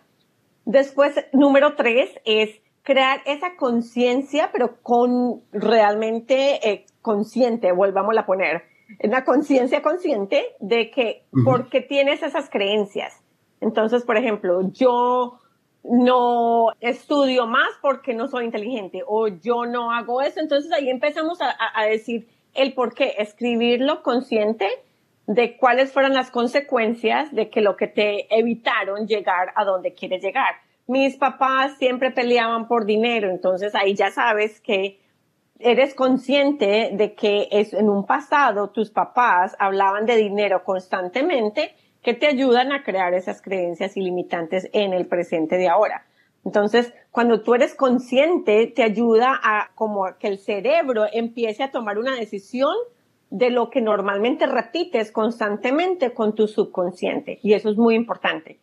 Después, 0.65 1.15
número 1.31 1.75
tres 1.75 2.09
es 2.25 2.49
crear 2.83 3.21
esa 3.25 3.55
conciencia, 3.55 4.49
pero 4.51 4.77
con 4.83 5.41
realmente 5.51 6.69
eh, 6.69 6.85
consciente, 7.01 7.71
volvamos 7.71 8.15
a 8.17 8.25
poner, 8.25 8.63
una 9.03 9.23
conciencia 9.25 9.81
consciente 9.81 10.45
de 10.59 10.91
que, 10.91 11.23
¿por 11.43 11.69
qué 11.69 11.81
tienes 11.81 12.21
esas 12.21 12.49
creencias? 12.49 13.21
Entonces, 13.61 14.03
por 14.03 14.17
ejemplo, 14.17 14.69
yo 14.71 15.39
no 15.83 16.67
estudio 16.79 17.47
más 17.47 17.69
porque 17.81 18.13
no 18.13 18.27
soy 18.27 18.45
inteligente 18.45 19.03
o 19.05 19.27
yo 19.27 19.65
no 19.65 19.91
hago 19.91 20.21
eso. 20.21 20.39
Entonces 20.39 20.71
ahí 20.71 20.89
empezamos 20.89 21.39
a, 21.41 21.85
decir 21.85 22.27
el 22.53 22.73
por 22.73 22.93
qué, 22.93 23.15
escribirlo 23.17 24.03
consciente 24.03 24.67
de 25.27 25.57
cuáles 25.57 25.91
fueron 25.91 26.13
las 26.13 26.31
consecuencias 26.31 27.33
de 27.33 27.49
que 27.49 27.61
lo 27.61 27.75
que 27.75 27.87
te 27.87 28.33
evitaron 28.37 29.07
llegar 29.07 29.51
a 29.55 29.65
donde 29.65 29.93
quieres 29.93 30.21
llegar. 30.21 30.55
Mis 30.87 31.17
papás 31.17 31.77
siempre 31.77 32.11
peleaban 32.11 32.67
por 32.67 32.85
dinero, 32.85 33.29
entonces 33.29 33.75
ahí 33.75 33.93
ya 33.93 34.09
sabes 34.09 34.61
que 34.61 34.99
eres 35.59 35.93
consciente 35.95 36.91
de 36.93 37.13
que 37.13 37.49
es, 37.51 37.73
en 37.73 37.89
un 37.89 38.05
pasado 38.05 38.69
tus 38.69 38.89
papás 38.89 39.55
hablaban 39.59 40.05
de 40.05 40.15
dinero 40.15 40.63
constantemente 40.63 41.75
que 42.07 42.13
te 42.13 42.27
ayudan 42.27 42.71
a 42.71 42.83
crear 42.83 43.13
esas 43.13 43.41
creencias 43.41 43.97
ilimitantes 43.97 44.69
en 44.71 44.93
el 44.93 45.07
presente 45.07 45.57
de 45.57 45.67
ahora. 45.67 46.05
Entonces, 46.45 46.93
cuando 47.11 47.41
tú 47.41 47.53
eres 47.53 47.75
consciente, 47.75 48.65
te 48.73 48.81
ayuda 48.81 49.37
a 49.43 49.71
como 49.75 50.05
que 50.17 50.29
el 50.29 50.37
cerebro 50.37 51.03
empiece 51.11 51.63
a 51.63 51.71
tomar 51.71 51.97
una 51.97 52.15
decisión 52.15 52.73
de 53.29 53.49
lo 53.49 53.69
que 53.69 53.81
normalmente 53.81 54.47
repites 54.47 55.11
constantemente 55.11 56.13
con 56.13 56.33
tu 56.33 56.47
subconsciente. 56.47 57.39
Y 57.43 57.55
eso 57.55 57.69
es 57.69 57.75
muy 57.75 57.95
importante. 57.95 58.57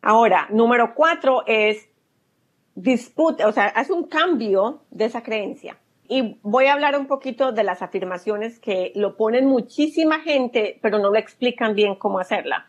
Ahora, 0.00 0.46
número 0.48 0.94
cuatro 0.94 1.42
es 1.46 1.90
disputa, 2.74 3.48
o 3.48 3.52
sea, 3.52 3.66
haz 3.66 3.90
un 3.90 4.04
cambio 4.04 4.80
de 4.90 5.04
esa 5.04 5.22
creencia. 5.22 5.76
Y 6.08 6.38
voy 6.40 6.64
a 6.64 6.72
hablar 6.72 6.98
un 6.98 7.06
poquito 7.06 7.52
de 7.52 7.64
las 7.64 7.82
afirmaciones 7.82 8.58
que 8.58 8.92
lo 8.94 9.14
ponen 9.18 9.44
muchísima 9.44 10.20
gente, 10.20 10.78
pero 10.80 10.98
no 10.98 11.10
le 11.10 11.20
explican 11.20 11.74
bien 11.74 11.94
cómo 11.94 12.18
hacerla. 12.18 12.66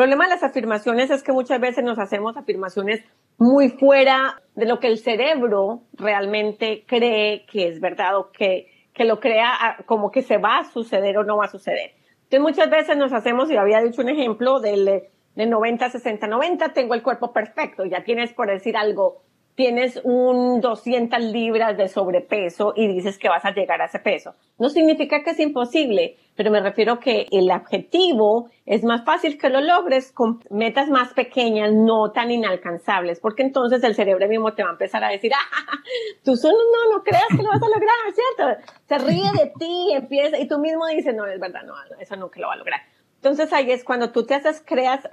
El 0.00 0.04
problema 0.04 0.24
de 0.24 0.30
las 0.30 0.42
afirmaciones 0.42 1.10
es 1.10 1.22
que 1.22 1.30
muchas 1.30 1.60
veces 1.60 1.84
nos 1.84 1.98
hacemos 1.98 2.34
afirmaciones 2.34 3.04
muy 3.36 3.68
fuera 3.68 4.40
de 4.54 4.64
lo 4.64 4.80
que 4.80 4.86
el 4.86 4.96
cerebro 4.96 5.82
realmente 5.92 6.84
cree 6.86 7.44
que 7.44 7.68
es 7.68 7.80
verdad 7.82 8.16
o 8.16 8.30
que, 8.30 8.68
que 8.94 9.04
lo 9.04 9.20
crea 9.20 9.76
como 9.84 10.10
que 10.10 10.22
se 10.22 10.38
va 10.38 10.60
a 10.60 10.64
suceder 10.64 11.18
o 11.18 11.24
no 11.24 11.36
va 11.36 11.44
a 11.44 11.48
suceder. 11.48 11.90
Entonces 12.22 12.40
muchas 12.40 12.70
veces 12.70 12.96
nos 12.96 13.12
hacemos, 13.12 13.50
y 13.50 13.58
había 13.58 13.82
dicho 13.82 14.00
un 14.00 14.08
ejemplo 14.08 14.58
del, 14.58 14.86
de 15.34 15.46
90, 15.46 15.90
60, 15.90 16.26
90, 16.28 16.72
tengo 16.72 16.94
el 16.94 17.02
cuerpo 17.02 17.34
perfecto, 17.34 17.84
ya 17.84 18.02
tienes 18.02 18.32
por 18.32 18.48
decir 18.48 18.78
algo 18.78 19.20
tienes 19.60 20.00
un 20.04 20.62
200 20.62 21.20
libras 21.20 21.76
de 21.76 21.86
sobrepeso 21.86 22.72
y 22.74 22.88
dices 22.88 23.18
que 23.18 23.28
vas 23.28 23.44
a 23.44 23.50
llegar 23.50 23.82
a 23.82 23.84
ese 23.84 23.98
peso. 23.98 24.32
No 24.58 24.70
significa 24.70 25.22
que 25.22 25.32
es 25.32 25.38
imposible, 25.38 26.16
pero 26.34 26.50
me 26.50 26.62
refiero 26.62 26.98
que 26.98 27.26
el 27.30 27.50
objetivo 27.50 28.48
es 28.64 28.84
más 28.84 29.04
fácil 29.04 29.36
que 29.36 29.50
lo 29.50 29.60
logres 29.60 30.12
con 30.12 30.40
metas 30.48 30.88
más 30.88 31.12
pequeñas, 31.12 31.74
no 31.74 32.10
tan 32.10 32.30
inalcanzables, 32.30 33.20
porque 33.20 33.42
entonces 33.42 33.84
el 33.84 33.94
cerebro 33.94 34.26
mismo 34.28 34.54
te 34.54 34.62
va 34.62 34.70
a 34.70 34.72
empezar 34.72 35.04
a 35.04 35.10
decir, 35.10 35.30
ah, 35.34 35.76
tú 36.24 36.34
solo 36.36 36.56
no, 36.56 36.96
no 36.96 37.02
creas 37.02 37.28
que 37.28 37.42
lo 37.42 37.50
vas 37.50 37.62
a 37.62 37.68
lograr, 37.68 37.98
¿cierto? 38.14 38.70
Se 38.86 38.96
ríe 38.96 39.30
de 39.44 39.52
ti, 39.58 39.92
empieza, 39.92 40.38
y 40.38 40.48
tú 40.48 40.58
mismo 40.58 40.86
dices, 40.86 41.14
no, 41.14 41.26
es 41.26 41.38
verdad, 41.38 41.64
no, 41.66 41.74
eso 42.00 42.16
nunca 42.16 42.40
lo 42.40 42.46
va 42.46 42.54
a 42.54 42.56
lograr. 42.56 42.80
Entonces 43.16 43.52
ahí 43.52 43.70
es 43.70 43.84
cuando 43.84 44.10
tú 44.10 44.24
te 44.24 44.36
haces, 44.36 44.64
creas 44.66 45.06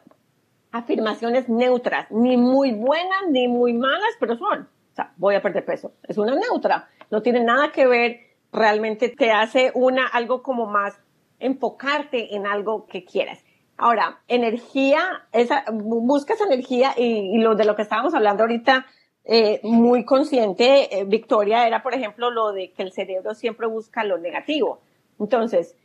afirmaciones 0.77 1.49
neutras, 1.49 2.09
ni 2.11 2.37
muy 2.37 2.71
buenas 2.71 3.23
ni 3.29 3.47
muy 3.47 3.73
malas, 3.73 4.15
pero 4.19 4.37
son, 4.37 4.61
o 4.91 4.95
sea, 4.95 5.13
voy 5.17 5.35
a 5.35 5.41
perder 5.41 5.65
peso. 5.65 5.91
Es 6.03 6.17
una 6.17 6.35
neutra, 6.35 6.87
no 7.11 7.21
tiene 7.21 7.43
nada 7.43 7.71
que 7.71 7.87
ver, 7.87 8.19
realmente 8.51 9.09
te 9.09 9.31
hace 9.31 9.71
una, 9.75 10.07
algo 10.07 10.41
como 10.43 10.65
más 10.67 10.99
enfocarte 11.39 12.35
en 12.35 12.47
algo 12.47 12.87
que 12.87 13.05
quieras. 13.05 13.43
Ahora, 13.77 14.21
energía, 14.27 15.27
esa, 15.31 15.63
buscas 15.71 16.41
energía 16.41 16.93
y, 16.97 17.37
lo 17.37 17.55
de 17.55 17.65
lo 17.65 17.75
que 17.75 17.83
estábamos 17.83 18.15
hablando 18.15 18.43
ahorita, 18.43 18.87
eh, 19.23 19.59
muy 19.63 20.03
consciente, 20.03 20.97
eh, 20.97 21.03
Victoria, 21.05 21.67
era 21.67 21.83
por 21.83 21.93
ejemplo 21.93 22.31
lo 22.31 22.53
de 22.53 22.71
que 22.71 22.81
el 22.81 22.91
cerebro 22.91 23.35
siempre 23.35 23.67
busca 23.67 24.03
lo 24.03 24.17
negativo. 24.17 24.79
Entonces, 25.19 25.75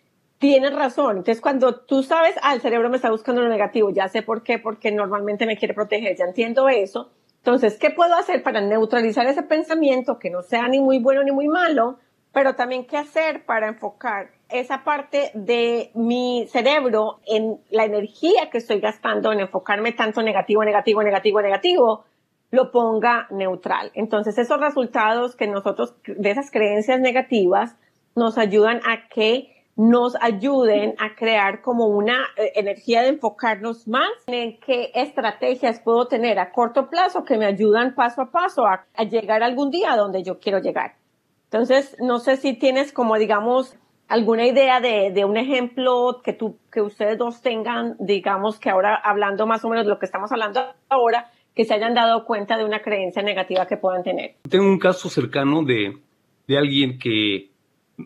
tienes 0.42 0.74
razón. 0.74 1.18
Entonces, 1.18 1.40
cuando 1.40 1.76
tú 1.76 2.02
sabes, 2.02 2.34
ah, 2.42 2.52
el 2.52 2.60
cerebro 2.60 2.90
me 2.90 2.96
está 2.96 3.12
buscando 3.12 3.42
lo 3.42 3.48
negativo, 3.48 3.90
ya 3.90 4.08
sé 4.08 4.22
por 4.22 4.42
qué, 4.42 4.58
porque 4.58 4.90
normalmente 4.90 5.46
me 5.46 5.56
quiere 5.56 5.72
proteger, 5.72 6.16
ya 6.16 6.24
entiendo 6.24 6.68
eso. 6.68 7.12
Entonces, 7.36 7.78
¿qué 7.78 7.90
puedo 7.90 8.16
hacer 8.16 8.42
para 8.42 8.60
neutralizar 8.60 9.24
ese 9.28 9.44
pensamiento 9.44 10.18
que 10.18 10.30
no 10.30 10.42
sea 10.42 10.66
ni 10.66 10.80
muy 10.80 10.98
bueno 10.98 11.22
ni 11.22 11.30
muy 11.30 11.46
malo? 11.46 12.00
Pero 12.32 12.56
también 12.56 12.86
qué 12.86 12.96
hacer 12.96 13.46
para 13.46 13.68
enfocar 13.68 14.30
esa 14.48 14.82
parte 14.82 15.30
de 15.34 15.92
mi 15.94 16.48
cerebro 16.48 17.20
en 17.24 17.60
la 17.70 17.84
energía 17.84 18.50
que 18.50 18.58
estoy 18.58 18.80
gastando 18.80 19.30
en 19.30 19.38
enfocarme 19.38 19.92
tanto 19.92 20.22
negativo, 20.22 20.64
negativo, 20.64 21.04
negativo, 21.04 21.40
negativo, 21.40 22.04
lo 22.50 22.72
ponga 22.72 23.28
neutral. 23.30 23.92
Entonces, 23.94 24.36
esos 24.38 24.58
resultados 24.58 25.36
que 25.36 25.46
nosotros, 25.46 25.94
de 26.04 26.32
esas 26.32 26.50
creencias 26.50 26.98
negativas, 26.98 27.76
nos 28.16 28.38
ayudan 28.38 28.80
a 28.84 29.08
que 29.08 29.51
nos 29.76 30.16
ayuden 30.20 30.94
a 30.98 31.14
crear 31.14 31.62
como 31.62 31.86
una 31.86 32.26
eh, 32.36 32.52
energía 32.56 33.02
de 33.02 33.08
enfocarnos 33.08 33.88
más 33.88 34.10
en 34.26 34.58
qué 34.60 34.90
estrategias 34.94 35.80
puedo 35.80 36.06
tener 36.08 36.38
a 36.38 36.52
corto 36.52 36.90
plazo 36.90 37.24
que 37.24 37.38
me 37.38 37.46
ayudan 37.46 37.94
paso 37.94 38.22
a 38.22 38.30
paso 38.30 38.66
a, 38.66 38.84
llegar 39.04 39.42
algún 39.42 39.70
día 39.70 39.96
donde 39.96 40.22
yo 40.22 40.38
quiero 40.38 40.58
llegar. 40.58 40.96
Entonces, 41.44 41.96
no 42.00 42.18
sé 42.18 42.36
si 42.36 42.54
tienes 42.54 42.92
como, 42.92 43.16
digamos, 43.16 43.76
alguna 44.08 44.46
idea 44.46 44.80
de, 44.80 45.10
de, 45.10 45.24
un 45.24 45.36
ejemplo 45.36 46.20
que 46.22 46.32
tú, 46.32 46.58
que 46.70 46.80
ustedes 46.80 47.18
dos 47.18 47.40
tengan, 47.42 47.96
digamos 47.98 48.58
que 48.58 48.70
ahora 48.70 48.94
hablando 48.94 49.46
más 49.46 49.64
o 49.64 49.68
menos 49.68 49.84
de 49.84 49.90
lo 49.90 49.98
que 49.98 50.06
estamos 50.06 50.30
hablando 50.32 50.60
ahora, 50.88 51.30
que 51.54 51.64
se 51.64 51.74
hayan 51.74 51.94
dado 51.94 52.24
cuenta 52.24 52.56
de 52.56 52.64
una 52.64 52.80
creencia 52.80 53.22
negativa 53.22 53.66
que 53.66 53.76
puedan 53.76 54.02
tener. 54.02 54.36
Tengo 54.48 54.66
un 54.66 54.78
caso 54.78 55.08
cercano 55.08 55.62
de, 55.62 55.98
de 56.46 56.58
alguien 56.58 56.98
que 56.98 57.51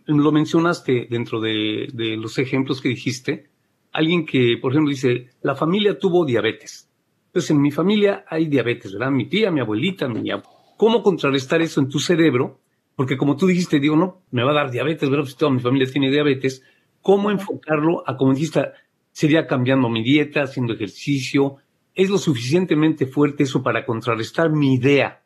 lo 0.06 0.32
mencionaste 0.32 1.06
dentro 1.10 1.40
de, 1.40 1.88
los 2.18 2.38
ejemplos 2.38 2.80
que 2.80 2.88
dijiste, 2.90 3.50
alguien 3.92 4.26
que, 4.26 4.58
por 4.60 4.72
ejemplo, 4.72 4.90
dice, 4.90 5.30
la 5.42 5.54
familia 5.54 5.98
tuvo 5.98 6.24
diabetes. 6.24 6.90
Entonces, 7.26 7.50
en 7.50 7.60
mi 7.60 7.70
familia 7.70 8.24
hay 8.28 8.46
diabetes, 8.46 8.92
¿verdad? 8.92 9.10
Mi 9.10 9.26
tía, 9.26 9.50
mi 9.50 9.60
abuelita, 9.60 10.08
mi 10.08 10.30
abuelo. 10.30 10.50
¿Cómo 10.76 11.02
contrarrestar 11.02 11.62
eso 11.62 11.80
en 11.80 11.88
tu 11.88 11.98
cerebro? 11.98 12.60
Porque 12.94 13.16
como 13.16 13.36
tú 13.36 13.46
dijiste, 13.46 13.78
digo, 13.80 13.96
no, 13.96 14.22
me 14.30 14.42
va 14.42 14.50
a 14.52 14.54
dar 14.54 14.70
diabetes, 14.70 15.08
¿verdad? 15.08 15.26
Si 15.26 15.36
toda 15.36 15.50
mi 15.50 15.60
familia 15.60 15.90
tiene 15.90 16.10
diabetes. 16.10 16.62
¿Cómo 17.00 17.30
enfocarlo 17.30 18.02
a, 18.06 18.16
como 18.16 18.32
dijiste, 18.32 18.62
sería 19.12 19.46
cambiando 19.46 19.88
mi 19.88 20.02
dieta, 20.02 20.42
haciendo 20.42 20.74
ejercicio? 20.74 21.56
¿Es 21.94 22.10
lo 22.10 22.18
suficientemente 22.18 23.06
fuerte 23.06 23.44
eso 23.44 23.62
para 23.62 23.86
contrarrestar 23.86 24.50
mi 24.50 24.74
idea 24.74 25.22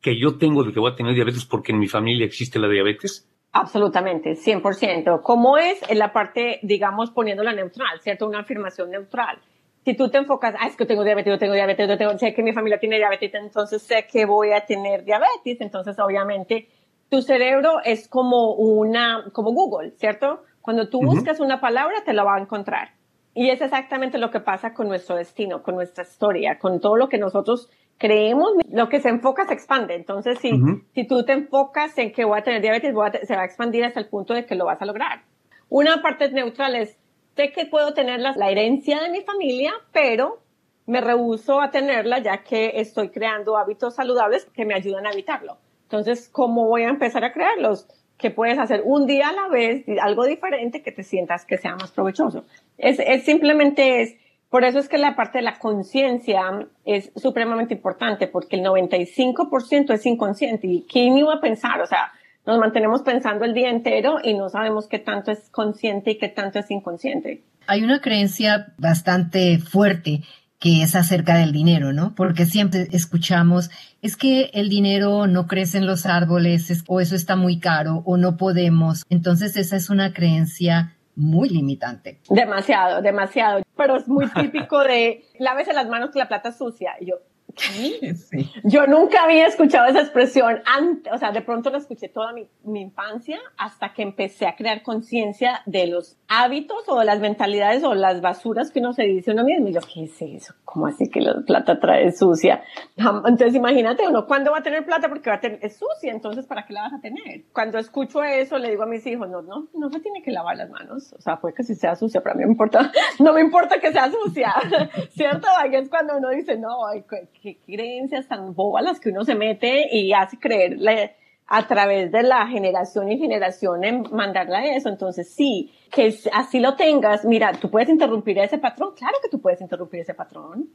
que 0.00 0.18
yo 0.18 0.36
tengo 0.36 0.64
de 0.64 0.72
que 0.72 0.80
voy 0.80 0.90
a 0.90 0.94
tener 0.94 1.14
diabetes 1.14 1.44
porque 1.44 1.72
en 1.72 1.78
mi 1.78 1.88
familia 1.88 2.26
existe 2.26 2.58
la 2.58 2.68
diabetes? 2.68 3.28
Absolutamente, 3.52 4.32
100%. 4.32 5.22
¿Cómo 5.22 5.56
es 5.56 5.80
en 5.88 5.98
la 5.98 6.12
parte, 6.12 6.60
digamos, 6.62 7.10
poniéndola 7.10 7.52
neutral, 7.52 8.00
¿cierto? 8.00 8.26
Una 8.26 8.40
afirmación 8.40 8.90
neutral. 8.90 9.38
Si 9.84 9.94
tú 9.94 10.10
te 10.10 10.18
enfocas, 10.18 10.54
ah, 10.58 10.66
es 10.66 10.76
que 10.76 10.84
tengo 10.84 11.02
diabetes, 11.02 11.32
yo 11.32 11.38
tengo 11.38 11.54
diabetes, 11.54 11.88
yo 11.88 11.96
tengo, 11.96 12.18
sé 12.18 12.34
que 12.34 12.42
mi 12.42 12.52
familia 12.52 12.78
tiene 12.78 12.96
diabetes, 12.96 13.32
entonces 13.34 13.82
sé 13.82 14.06
que 14.10 14.26
voy 14.26 14.52
a 14.52 14.66
tener 14.66 15.04
diabetes, 15.04 15.60
entonces 15.60 15.98
obviamente 15.98 16.68
tu 17.08 17.22
cerebro 17.22 17.80
es 17.84 18.06
como 18.06 18.52
una, 18.52 19.24
como 19.32 19.52
Google, 19.52 19.92
¿cierto? 19.92 20.42
Cuando 20.60 20.90
tú 20.90 21.00
buscas 21.00 21.40
una 21.40 21.60
palabra, 21.60 22.02
te 22.04 22.12
la 22.12 22.24
va 22.24 22.36
a 22.36 22.40
encontrar. 22.40 22.90
Y 23.32 23.48
es 23.48 23.62
exactamente 23.62 24.18
lo 24.18 24.30
que 24.30 24.40
pasa 24.40 24.74
con 24.74 24.88
nuestro 24.88 25.16
destino, 25.16 25.62
con 25.62 25.76
nuestra 25.76 26.04
historia, 26.04 26.58
con 26.58 26.80
todo 26.80 26.96
lo 26.96 27.08
que 27.08 27.16
nosotros 27.16 27.70
creemos, 27.98 28.52
lo 28.70 28.88
que 28.88 29.00
se 29.00 29.08
enfoca 29.08 29.46
se 29.46 29.54
expande. 29.54 29.94
Entonces, 29.94 30.38
si, 30.38 30.50
si 30.94 31.06
tú 31.06 31.24
te 31.24 31.32
enfocas 31.32 31.98
en 31.98 32.12
que 32.12 32.24
voy 32.24 32.38
a 32.38 32.42
tener 32.42 32.62
diabetes, 32.62 32.94
se 33.26 33.36
va 33.36 33.42
a 33.42 33.44
expandir 33.44 33.84
hasta 33.84 34.00
el 34.00 34.08
punto 34.08 34.34
de 34.34 34.46
que 34.46 34.54
lo 34.54 34.64
vas 34.64 34.80
a 34.80 34.86
lograr. 34.86 35.22
Una 35.68 36.00
parte 36.00 36.30
neutral 36.30 36.76
es, 36.76 36.96
sé 37.36 37.52
que 37.52 37.66
puedo 37.66 37.92
tener 37.92 38.20
la, 38.20 38.32
la 38.32 38.50
herencia 38.50 39.02
de 39.02 39.10
mi 39.10 39.20
familia, 39.22 39.72
pero 39.92 40.38
me 40.86 41.00
rehuso 41.02 41.60
a 41.60 41.70
tenerla 41.70 42.20
ya 42.20 42.44
que 42.44 42.72
estoy 42.76 43.10
creando 43.10 43.58
hábitos 43.58 43.96
saludables 43.96 44.46
que 44.54 44.64
me 44.64 44.74
ayudan 44.74 45.06
a 45.06 45.10
evitarlo. 45.10 45.58
Entonces, 45.82 46.28
¿cómo 46.30 46.66
voy 46.66 46.82
a 46.82 46.88
empezar 46.88 47.24
a 47.24 47.32
crearlos? 47.32 47.86
Que 48.16 48.30
puedes 48.30 48.58
hacer 48.58 48.82
un 48.84 49.06
día 49.06 49.28
a 49.28 49.32
la 49.32 49.48
vez, 49.48 49.84
algo 50.00 50.24
diferente 50.24 50.82
que 50.82 50.92
te 50.92 51.02
sientas 51.02 51.44
que 51.44 51.58
sea 51.58 51.76
más 51.76 51.92
provechoso. 51.92 52.44
Es, 52.78 52.98
es 53.00 53.24
simplemente 53.24 54.02
es, 54.02 54.16
por 54.50 54.64
eso 54.64 54.78
es 54.78 54.88
que 54.88 54.98
la 54.98 55.14
parte 55.14 55.38
de 55.38 55.44
la 55.44 55.58
conciencia 55.58 56.40
es 56.84 57.12
supremamente 57.16 57.74
importante, 57.74 58.26
porque 58.28 58.56
el 58.56 58.64
95% 58.64 59.92
es 59.92 60.06
inconsciente. 60.06 60.66
¿Y 60.66 60.86
quién 60.90 61.18
iba 61.18 61.34
a 61.34 61.40
pensar? 61.40 61.80
O 61.82 61.86
sea, 61.86 62.12
nos 62.46 62.58
mantenemos 62.58 63.02
pensando 63.02 63.44
el 63.44 63.52
día 63.52 63.68
entero 63.68 64.16
y 64.22 64.32
no 64.32 64.48
sabemos 64.48 64.88
qué 64.88 64.98
tanto 64.98 65.30
es 65.30 65.50
consciente 65.50 66.12
y 66.12 66.18
qué 66.18 66.28
tanto 66.28 66.58
es 66.58 66.70
inconsciente. 66.70 67.42
Hay 67.66 67.82
una 67.82 68.00
creencia 68.00 68.72
bastante 68.78 69.58
fuerte 69.58 70.22
que 70.58 70.82
es 70.82 70.96
acerca 70.96 71.36
del 71.36 71.52
dinero, 71.52 71.92
¿no? 71.92 72.14
Porque 72.14 72.46
siempre 72.46 72.88
escuchamos, 72.90 73.70
es 74.02 74.16
que 74.16 74.50
el 74.54 74.68
dinero 74.68 75.26
no 75.26 75.46
crece 75.46 75.78
en 75.78 75.86
los 75.86 76.06
árboles, 76.06 76.84
o 76.88 77.00
eso 77.00 77.14
está 77.14 77.36
muy 77.36 77.60
caro, 77.60 78.02
o 78.06 78.16
no 78.16 78.36
podemos. 78.36 79.04
Entonces 79.08 79.56
esa 79.56 79.76
es 79.76 79.88
una 79.90 80.12
creencia 80.12 80.96
muy 81.18 81.48
limitante. 81.48 82.20
Demasiado, 82.30 83.02
demasiado. 83.02 83.62
Pero 83.76 83.96
es 83.96 84.08
muy 84.08 84.26
típico 84.34 84.78
de 84.80 85.24
lávese 85.38 85.72
las 85.72 85.88
manos 85.88 86.10
que 86.10 86.18
la 86.18 86.28
plata 86.28 86.52
sucia. 86.52 86.94
Y 87.00 87.06
yo, 87.06 87.16
Yo 88.64 88.86
nunca 88.86 89.24
había 89.24 89.46
escuchado 89.46 89.86
esa 89.86 90.00
expresión 90.00 90.60
antes, 90.64 91.12
o 91.12 91.18
sea, 91.18 91.32
de 91.32 91.40
pronto 91.40 91.70
la 91.70 91.78
escuché 91.78 92.08
toda 92.08 92.32
mi, 92.32 92.48
mi 92.64 92.80
infancia 92.80 93.38
hasta 93.56 93.92
que 93.92 94.02
empecé 94.02 94.46
a 94.46 94.56
crear 94.56 94.82
conciencia 94.82 95.62
de 95.66 95.86
los 95.86 96.16
hábitos 96.28 96.84
o 96.88 96.98
de 96.98 97.04
las 97.04 97.20
mentalidades 97.20 97.84
o 97.84 97.94
las 97.94 98.20
basuras 98.20 98.70
que 98.70 98.80
uno 98.80 98.92
se 98.92 99.04
dice 99.04 99.32
uno 99.32 99.44
mismo. 99.44 99.68
Y 99.68 99.72
yo, 99.72 99.80
¿qué 99.80 100.04
es 100.04 100.22
eso? 100.22 100.54
¿Cómo 100.64 100.86
así 100.86 101.08
que 101.08 101.20
la 101.20 101.40
plata 101.46 101.80
trae 101.80 102.12
sucia? 102.12 102.62
Entonces 102.96 103.54
imagínate 103.54 104.06
uno, 104.06 104.26
¿cuándo 104.26 104.52
va 104.52 104.58
a 104.58 104.62
tener 104.62 104.84
plata? 104.84 105.08
Porque 105.08 105.30
va 105.30 105.36
a 105.36 105.40
tener, 105.40 105.58
es 105.62 105.78
sucia, 105.78 106.12
entonces 106.12 106.46
¿para 106.46 106.66
qué 106.66 106.72
la 106.72 106.82
vas 106.82 106.94
a 106.94 107.00
tener? 107.00 107.44
Cuando 107.52 107.78
escucho 107.78 108.22
eso, 108.22 108.58
le 108.58 108.70
digo 108.70 108.82
a 108.82 108.86
mis 108.86 109.06
hijos, 109.06 109.28
no, 109.28 109.42
no, 109.42 109.68
no 109.72 109.90
se 109.90 110.00
tiene 110.00 110.22
que 110.22 110.30
lavar 110.30 110.56
las 110.56 110.70
manos. 110.70 111.12
O 111.14 111.20
sea, 111.20 111.36
puede 111.40 111.54
que 111.54 111.64
si 111.64 111.74
sea 111.74 111.96
sucia, 111.96 112.20
pero 112.20 112.34
a 112.34 112.36
mí 112.36 112.44
me 112.44 112.50
importa, 112.50 112.92
no 113.18 113.32
me 113.32 113.40
importa 113.40 113.80
que 113.80 113.92
sea 113.92 114.10
sucia, 114.10 114.54
¿cierto? 115.10 115.48
Ahí 115.58 115.74
es 115.74 115.88
cuando 115.88 116.16
uno 116.16 116.28
dice, 116.30 116.58
no, 116.58 116.86
ay, 116.86 117.04
qué 117.40 117.47
creencias 117.56 118.28
tan 118.28 118.54
bobas 118.54 118.84
las 118.84 119.00
que 119.00 119.10
uno 119.10 119.24
se 119.24 119.34
mete 119.34 119.88
y 119.90 120.12
hace 120.12 120.38
creerle 120.38 121.14
a 121.48 121.66
través 121.66 122.12
de 122.12 122.22
la 122.22 122.46
generación 122.46 123.10
y 123.10 123.18
generación 123.18 123.82
en 123.82 124.04
mandarle 124.12 124.56
a 124.56 124.76
eso. 124.76 124.90
Entonces, 124.90 125.32
sí, 125.34 125.72
que 125.90 126.14
así 126.32 126.60
lo 126.60 126.76
tengas, 126.76 127.24
mira, 127.24 127.52
tú 127.52 127.70
puedes 127.70 127.88
interrumpir 127.88 128.38
ese 128.38 128.58
patrón, 128.58 128.94
claro 128.94 129.16
que 129.22 129.30
tú 129.30 129.40
puedes 129.40 129.60
interrumpir 129.60 130.00
ese 130.00 130.14
patrón. 130.14 130.68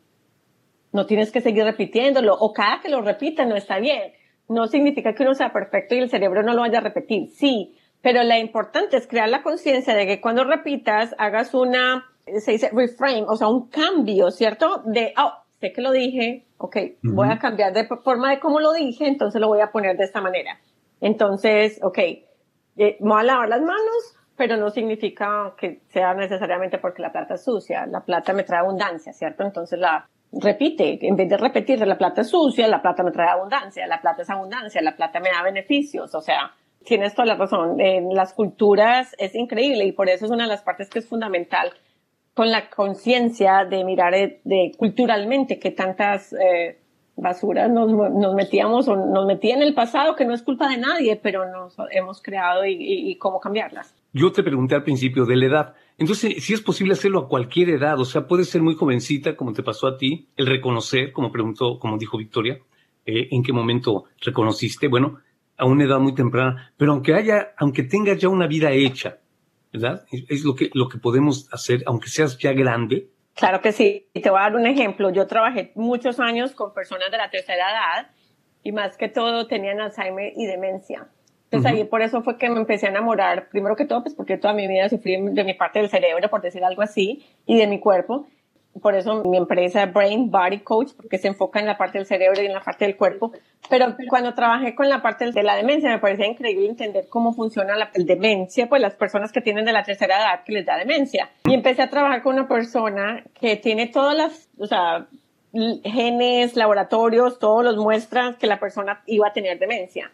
No 0.91 1.05
tienes 1.05 1.31
que 1.31 1.41
seguir 1.41 1.63
repitiéndolo, 1.63 2.35
o 2.35 2.53
cada 2.53 2.79
que 2.81 2.89
lo 2.89 3.01
repita 3.01 3.45
no 3.45 3.55
está 3.55 3.79
bien. 3.79 4.13
No 4.49 4.67
significa 4.67 5.13
que 5.13 5.23
uno 5.23 5.35
sea 5.35 5.53
perfecto 5.53 5.95
y 5.95 5.99
el 5.99 6.09
cerebro 6.09 6.43
no 6.43 6.53
lo 6.53 6.61
vaya 6.61 6.79
a 6.79 6.81
repetir, 6.81 7.29
sí, 7.29 7.75
pero 8.01 8.23
lo 8.23 8.35
importante 8.35 8.97
es 8.97 9.07
crear 9.07 9.29
la 9.29 9.43
conciencia 9.43 9.95
de 9.95 10.05
que 10.05 10.19
cuando 10.19 10.43
repitas 10.43 11.15
hagas 11.17 11.53
una, 11.53 12.05
se 12.39 12.51
dice 12.51 12.69
reframe, 12.73 13.23
o 13.27 13.37
sea, 13.37 13.47
un 13.47 13.69
cambio, 13.69 14.29
¿cierto? 14.29 14.81
De, 14.85 15.13
oh, 15.17 15.42
sé 15.63 15.71
que 15.71 15.81
lo 15.81 15.91
dije, 15.91 16.43
ok, 16.57 16.77
voy 17.03 17.29
a 17.31 17.39
cambiar 17.39 17.71
de 17.71 17.87
forma 18.03 18.31
de 18.31 18.39
cómo 18.41 18.59
lo 18.59 18.73
dije, 18.73 19.07
entonces 19.07 19.39
lo 19.39 19.47
voy 19.47 19.61
a 19.61 19.71
poner 19.71 19.95
de 19.95 20.03
esta 20.03 20.19
manera. 20.19 20.59
Entonces, 20.99 21.79
ok, 21.81 21.99
eh, 21.99 22.97
voy 22.99 23.19
a 23.19 23.23
lavar 23.23 23.47
las 23.47 23.61
manos, 23.61 24.17
pero 24.35 24.57
no 24.57 24.69
significa 24.71 25.53
que 25.57 25.79
sea 25.87 26.13
necesariamente 26.15 26.79
porque 26.79 27.01
la 27.01 27.13
plata 27.13 27.35
es 27.35 27.45
sucia. 27.45 27.85
La 27.85 28.01
plata 28.01 28.33
me 28.33 28.43
trae 28.43 28.59
abundancia, 28.59 29.13
¿cierto? 29.13 29.43
Entonces 29.43 29.79
la, 29.79 30.09
repite, 30.33 30.99
en 31.01 31.15
vez 31.15 31.29
de 31.29 31.37
repetir, 31.37 31.79
la 31.87 31.97
plata 31.97 32.21
es 32.21 32.29
sucia, 32.29 32.67
la 32.67 32.81
plata 32.81 33.03
me 33.03 33.11
trae 33.11 33.29
abundancia, 33.29 33.87
la 33.87 34.01
plata 34.01 34.23
es 34.23 34.29
abundancia, 34.29 34.81
la 34.81 34.97
plata 34.97 35.21
me 35.21 35.29
da 35.29 35.43
beneficios, 35.43 36.13
o 36.13 36.21
sea, 36.21 36.51
tienes 36.83 37.13
toda 37.15 37.27
la 37.27 37.35
razón, 37.35 37.79
en 37.79 38.09
las 38.13 38.33
culturas 38.33 39.15
es 39.17 39.33
increíble 39.35 39.85
y 39.85 39.93
por 39.93 40.09
eso 40.09 40.25
es 40.25 40.31
una 40.31 40.43
de 40.43 40.49
las 40.49 40.63
partes 40.63 40.89
que 40.89 40.99
es 40.99 41.07
fundamental 41.07 41.71
con 42.33 42.49
la 42.49 42.69
conciencia 42.69 43.65
de 43.65 43.83
mirar 43.83 44.13
eh, 44.13 44.41
de, 44.43 44.71
culturalmente 44.77 45.59
que 45.59 45.71
tantas 45.71 46.33
eh, 46.33 46.79
basuras 47.15 47.69
nos, 47.69 47.91
metíamos 48.33 48.87
o 48.87 48.95
nos 48.95 49.25
metía 49.25 49.55
en 49.55 49.61
el 49.61 49.73
pasado, 49.73 50.15
que 50.15 50.25
no 50.25 50.33
es 50.33 50.41
culpa 50.41 50.67
de 50.67 50.77
nadie, 50.77 51.19
pero 51.21 51.49
nos 51.51 51.75
hemos 51.91 52.21
creado 52.21 52.65
y, 52.65 52.75
y, 52.79 53.15
cómo 53.17 53.39
cambiarlas. 53.39 53.95
Yo 54.13 54.31
te 54.31 54.43
pregunté 54.43 54.75
al 54.75 54.83
principio 54.83 55.25
de 55.25 55.35
la 55.35 55.45
edad. 55.45 55.73
Entonces, 55.97 56.43
si 56.43 56.53
es 56.53 56.61
posible 56.61 56.93
hacerlo 56.93 57.19
a 57.19 57.27
cualquier 57.27 57.69
edad, 57.69 57.99
o 57.99 58.05
sea, 58.05 58.27
puede 58.27 58.45
ser 58.45 58.61
muy 58.61 58.75
jovencita, 58.75 59.35
como 59.35 59.53
te 59.53 59.61
pasó 59.61 59.87
a 59.87 59.97
ti, 59.97 60.27
el 60.35 60.47
reconocer, 60.47 61.11
como 61.11 61.31
preguntó, 61.31 61.77
como 61.77 61.97
dijo 61.97 62.17
Victoria, 62.17 62.59
eh, 63.05 63.27
en 63.31 63.43
qué 63.43 63.53
momento 63.53 64.05
reconociste, 64.21 64.87
bueno, 64.87 65.19
a 65.57 65.65
una 65.65 65.83
edad 65.83 65.99
muy 65.99 66.15
temprana, 66.15 66.73
pero 66.77 66.93
aunque 66.93 67.13
haya, 67.13 67.53
aunque 67.57 67.83
tengas 67.83 68.17
ya 68.17 68.29
una 68.29 68.47
vida 68.47 68.71
hecha, 68.71 69.19
¿verdad? 69.73 70.05
Es 70.11 70.43
lo 70.43 70.55
que, 70.55 70.69
lo 70.73 70.87
que 70.87 70.99
podemos 70.99 71.49
hacer, 71.51 71.83
aunque 71.85 72.07
seas 72.07 72.37
ya 72.37 72.53
grande, 72.53 73.09
Claro 73.35 73.61
que 73.61 73.71
sí. 73.71 74.07
Te 74.13 74.29
voy 74.29 74.39
a 74.39 74.43
dar 74.43 74.55
un 74.55 74.67
ejemplo. 74.67 75.09
Yo 75.09 75.25
trabajé 75.27 75.71
muchos 75.75 76.19
años 76.19 76.51
con 76.51 76.73
personas 76.73 77.09
de 77.11 77.17
la 77.17 77.29
tercera 77.29 77.71
edad 77.71 78.11
y 78.63 78.71
más 78.71 78.97
que 78.97 79.09
todo 79.09 79.47
tenían 79.47 79.81
Alzheimer 79.81 80.33
y 80.35 80.45
demencia. 80.45 81.07
Entonces 81.45 81.71
ahí 81.71 81.83
por 81.83 82.01
eso 82.01 82.23
fue 82.23 82.37
que 82.37 82.49
me 82.49 82.59
empecé 82.59 82.87
a 82.87 82.89
enamorar, 82.89 83.49
primero 83.49 83.75
que 83.75 83.85
todo, 83.85 84.01
pues 84.01 84.15
porque 84.15 84.37
toda 84.37 84.55
mi 84.55 84.67
vida 84.67 84.89
sufrí 84.89 85.17
de 85.21 85.43
mi 85.43 85.53
parte 85.53 85.79
del 85.79 85.89
cerebro, 85.89 86.27
por 86.29 86.41
decir 86.41 86.63
algo 86.63 86.81
así, 86.81 87.23
y 87.45 87.57
de 87.57 87.67
mi 87.67 87.79
cuerpo 87.79 88.25
por 88.81 88.95
eso 88.95 89.23
mi 89.23 89.37
empresa 89.37 89.85
Brain 89.85 90.31
Body 90.31 90.59
Coach, 90.59 90.91
porque 90.95 91.17
se 91.17 91.27
enfoca 91.27 91.59
en 91.59 91.65
la 91.65 91.77
parte 91.77 91.97
del 91.99 92.07
cerebro 92.07 92.41
y 92.41 92.47
en 92.47 92.53
la 92.53 92.61
parte 92.61 92.85
del 92.85 92.97
cuerpo. 92.97 93.31
Pero 93.69 93.95
cuando 94.09 94.33
trabajé 94.33 94.75
con 94.75 94.89
la 94.89 95.01
parte 95.01 95.31
de 95.31 95.43
la 95.43 95.55
demencia, 95.55 95.89
me 95.89 95.99
parecía 95.99 96.27
increíble 96.27 96.67
entender 96.67 97.05
cómo 97.09 97.33
funciona 97.33 97.75
la 97.75 97.91
demencia, 97.93 98.67
pues 98.67 98.81
las 98.81 98.95
personas 98.95 99.31
que 99.31 99.41
tienen 99.41 99.65
de 99.65 99.73
la 99.73 99.83
tercera 99.83 100.17
edad 100.17 100.43
que 100.43 100.53
les 100.53 100.65
da 100.65 100.77
demencia. 100.77 101.29
Y 101.45 101.53
empecé 101.53 101.83
a 101.83 101.89
trabajar 101.89 102.23
con 102.23 102.33
una 102.33 102.47
persona 102.47 103.23
que 103.39 103.55
tiene 103.57 103.87
todas 103.87 104.17
las, 104.17 104.49
o 104.57 104.65
sea, 104.65 105.07
genes, 105.83 106.55
laboratorios, 106.55 107.37
todos 107.37 107.63
los 107.63 107.77
muestras 107.77 108.37
que 108.37 108.47
la 108.47 108.59
persona 108.59 109.03
iba 109.05 109.27
a 109.27 109.33
tener 109.33 109.59
demencia. 109.59 110.11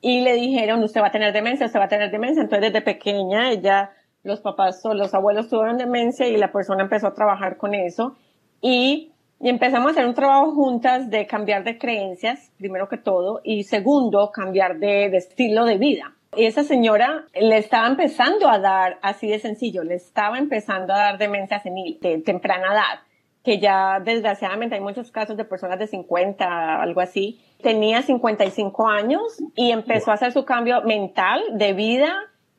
Y 0.00 0.20
le 0.20 0.34
dijeron, 0.34 0.82
usted 0.82 1.00
va 1.00 1.06
a 1.06 1.12
tener 1.12 1.32
demencia, 1.32 1.66
usted 1.66 1.78
va 1.78 1.84
a 1.84 1.88
tener 1.88 2.10
demencia. 2.10 2.42
Entonces, 2.42 2.72
desde 2.72 2.84
pequeña, 2.84 3.50
ella 3.50 3.92
los 4.22 4.40
papás 4.40 4.84
o 4.84 4.94
los 4.94 5.14
abuelos 5.14 5.48
tuvieron 5.48 5.78
demencia 5.78 6.28
y 6.28 6.36
la 6.36 6.52
persona 6.52 6.82
empezó 6.82 7.08
a 7.08 7.14
trabajar 7.14 7.56
con 7.56 7.74
eso 7.74 8.16
y, 8.60 9.08
empezamos 9.40 9.88
a 9.88 9.90
hacer 9.90 10.06
un 10.06 10.14
trabajo 10.14 10.52
juntas 10.52 11.10
de 11.10 11.26
cambiar 11.26 11.64
de 11.64 11.76
creencias, 11.76 12.52
primero 12.58 12.88
que 12.88 12.96
todo, 12.96 13.40
y 13.42 13.64
segundo, 13.64 14.30
cambiar 14.30 14.78
de, 14.78 15.06
estilo 15.16 15.64
de 15.64 15.78
vida. 15.78 16.14
Y 16.36 16.46
esa 16.46 16.62
señora 16.62 17.24
le 17.34 17.58
estaba 17.58 17.88
empezando 17.88 18.48
a 18.48 18.60
dar, 18.60 19.00
así 19.02 19.26
de 19.26 19.40
sencillo, 19.40 19.82
le 19.82 19.96
estaba 19.96 20.38
empezando 20.38 20.94
a 20.94 20.98
dar 20.98 21.18
demencia 21.18 21.58
senil 21.58 21.98
de 22.00 22.18
temprana 22.18 22.72
edad, 22.72 23.00
que 23.42 23.58
ya 23.58 23.98
desgraciadamente 23.98 24.76
hay 24.76 24.80
muchos 24.80 25.10
casos 25.10 25.36
de 25.36 25.44
personas 25.44 25.80
de 25.80 25.88
50, 25.88 26.80
algo 26.80 27.00
así. 27.00 27.40
Tenía 27.60 28.02
55 28.02 28.88
años 28.88 29.42
y 29.56 29.72
empezó 29.72 30.12
a 30.12 30.14
hacer 30.14 30.30
su 30.30 30.44
cambio 30.44 30.82
mental 30.82 31.42
de 31.54 31.72
vida 31.72 32.14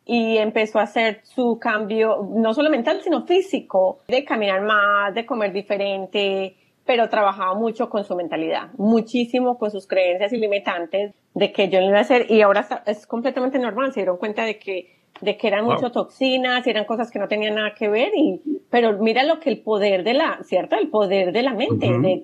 y 0.06 0.38
empezó 0.38 0.80
a 0.80 0.84
hacer 0.84 1.22
su 1.24 1.58
cambio, 1.60 2.28
no 2.36 2.54
solo 2.54 2.70
mental, 2.70 3.02
sino 3.02 3.26
físico, 3.26 4.00
de 4.08 4.26
caminar 4.26 4.62
más, 4.62 5.14
de 5.14 5.26
comer 5.26 5.54
diferente, 5.54 6.56
pero 6.86 7.08
trabajaba 7.10 7.54
mucho 7.56 7.90
con 7.90 8.04
su 8.04 8.16
mentalidad, 8.16 8.72
muchísimo 8.78 9.58
con 9.58 9.72
sus 9.72 9.88
creencias 9.88 10.34
ilimitantes 10.34 11.14
de 11.34 11.52
que 11.52 11.70
yo 11.70 11.80
no 11.80 11.88
iba 11.88 12.00
a 12.00 12.02
hacer, 12.02 12.30
y 12.30 12.42
ahora 12.42 12.68
es 12.86 13.08
completamente 13.08 13.60
normal, 13.60 13.94
se 13.94 14.02
dieron 14.02 14.18
cuenta 14.18 14.44
de 14.44 14.60
que, 14.60 14.98
de 15.22 15.38
que 15.38 15.48
eran 15.48 15.66
mucho 15.66 15.92
toxinas 15.92 16.68
y 16.68 16.70
eran 16.70 16.86
cosas 16.86 17.10
que 17.10 17.20
no 17.20 17.28
tenían 17.28 17.56
nada 17.56 17.74
que 17.74 17.88
ver, 17.88 18.12
y, 18.16 18.42
pero 18.70 18.98
mira 19.00 19.24
lo 19.24 19.40
que 19.40 19.50
el 19.50 19.62
poder 19.62 20.04
de 20.04 20.16
la, 20.16 20.40
¿cierto? 20.44 20.76
El 20.76 20.90
poder 20.90 21.32
de 21.32 21.44
la 21.44 21.54
mente, 21.54 21.88
de 21.88 22.24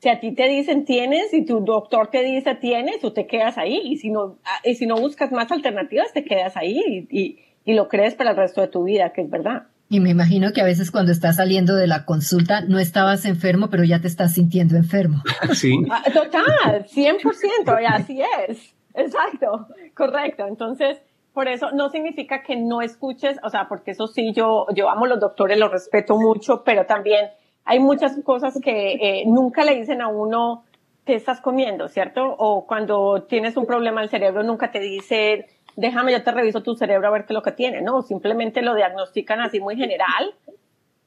si 0.00 0.08
a 0.08 0.20
ti 0.20 0.32
te 0.32 0.48
dicen 0.48 0.84
tienes 0.84 1.34
y 1.34 1.44
tu 1.44 1.60
doctor 1.60 2.08
te 2.08 2.22
dice 2.22 2.54
tienes, 2.54 3.00
tú 3.00 3.12
te 3.12 3.26
quedas 3.26 3.58
ahí. 3.58 3.80
Y 3.84 3.96
si 3.96 4.10
no, 4.10 4.38
ah, 4.44 4.60
y 4.64 4.74
si 4.74 4.86
no 4.86 4.96
buscas 4.96 5.32
más 5.32 5.50
alternativas, 5.50 6.12
te 6.12 6.24
quedas 6.24 6.56
ahí 6.56 7.06
y, 7.10 7.38
y, 7.64 7.74
lo 7.74 7.88
crees 7.88 8.14
para 8.14 8.30
el 8.30 8.36
resto 8.36 8.62
de 8.62 8.68
tu 8.68 8.84
vida, 8.84 9.12
que 9.12 9.20
es 9.20 9.28
verdad. 9.28 9.64
Y 9.90 10.00
me 10.00 10.10
imagino 10.10 10.52
que 10.52 10.62
a 10.62 10.64
veces 10.64 10.90
cuando 10.90 11.12
estás 11.12 11.36
saliendo 11.36 11.74
de 11.74 11.86
la 11.86 12.06
consulta 12.06 12.62
no 12.62 12.78
estabas 12.78 13.26
enfermo, 13.26 13.68
pero 13.70 13.84
ya 13.84 14.00
te 14.00 14.06
estás 14.06 14.34
sintiendo 14.34 14.76
enfermo. 14.76 15.22
Sí. 15.54 15.74
Ah, 15.90 16.02
total, 16.12 16.86
100%, 16.86 17.82
y 17.82 17.84
así 17.84 18.22
es. 18.48 18.74
Exacto, 18.94 19.68
correcto. 19.94 20.46
Entonces, 20.46 20.98
por 21.34 21.46
eso 21.48 21.70
no 21.72 21.90
significa 21.90 22.42
que 22.42 22.56
no 22.56 22.80
escuches, 22.80 23.38
o 23.42 23.50
sea, 23.50 23.68
porque 23.68 23.90
eso 23.90 24.06
sí, 24.06 24.32
yo, 24.34 24.66
yo 24.74 24.88
amo 24.88 25.04
a 25.04 25.08
los 25.08 25.20
doctores, 25.20 25.58
los 25.58 25.70
respeto 25.70 26.16
mucho, 26.18 26.64
pero 26.64 26.86
también 26.86 27.26
hay 27.68 27.80
muchas 27.80 28.18
cosas 28.24 28.58
que 28.62 28.92
eh, 28.94 29.24
nunca 29.26 29.62
le 29.62 29.76
dicen 29.76 30.00
a 30.00 30.08
uno 30.08 30.64
qué 31.04 31.14
estás 31.14 31.42
comiendo, 31.42 31.88
¿cierto? 31.88 32.34
O 32.38 32.66
cuando 32.66 33.24
tienes 33.28 33.58
un 33.58 33.66
problema 33.66 34.02
el 34.02 34.08
cerebro, 34.08 34.42
nunca 34.42 34.70
te 34.70 34.80
dicen, 34.80 35.44
déjame, 35.76 36.12
yo 36.12 36.22
te 36.22 36.32
reviso 36.32 36.62
tu 36.62 36.74
cerebro 36.74 37.08
a 37.08 37.10
ver 37.10 37.26
qué 37.26 37.34
es 37.34 37.34
lo 37.34 37.42
que 37.42 37.52
tiene, 37.52 37.82
¿no? 37.82 38.00
Simplemente 38.00 38.62
lo 38.62 38.74
diagnostican 38.74 39.42
así 39.42 39.60
muy 39.60 39.76
general, 39.76 40.34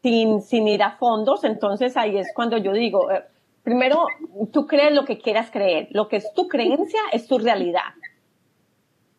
sin, 0.04 0.41
sin 0.43 0.67
ir 0.67 0.84
a 0.84 0.91
fondos. 0.91 1.43
Entonces 1.45 1.97
ahí 1.97 2.19
es 2.19 2.28
cuando 2.36 2.58
yo 2.58 2.74
digo, 2.74 3.10
eh, 3.10 3.24
primero, 3.63 4.06
tú 4.54 4.67
crees 4.67 4.93
lo 4.93 5.04
que 5.04 5.17
quieras 5.17 5.50
creer. 5.50 5.88
Lo 5.89 6.08
que 6.08 6.17
es 6.17 6.32
tu 6.36 6.47
creencia 6.47 7.02
es 7.12 7.26
tu 7.26 7.39
realidad. 7.39 7.89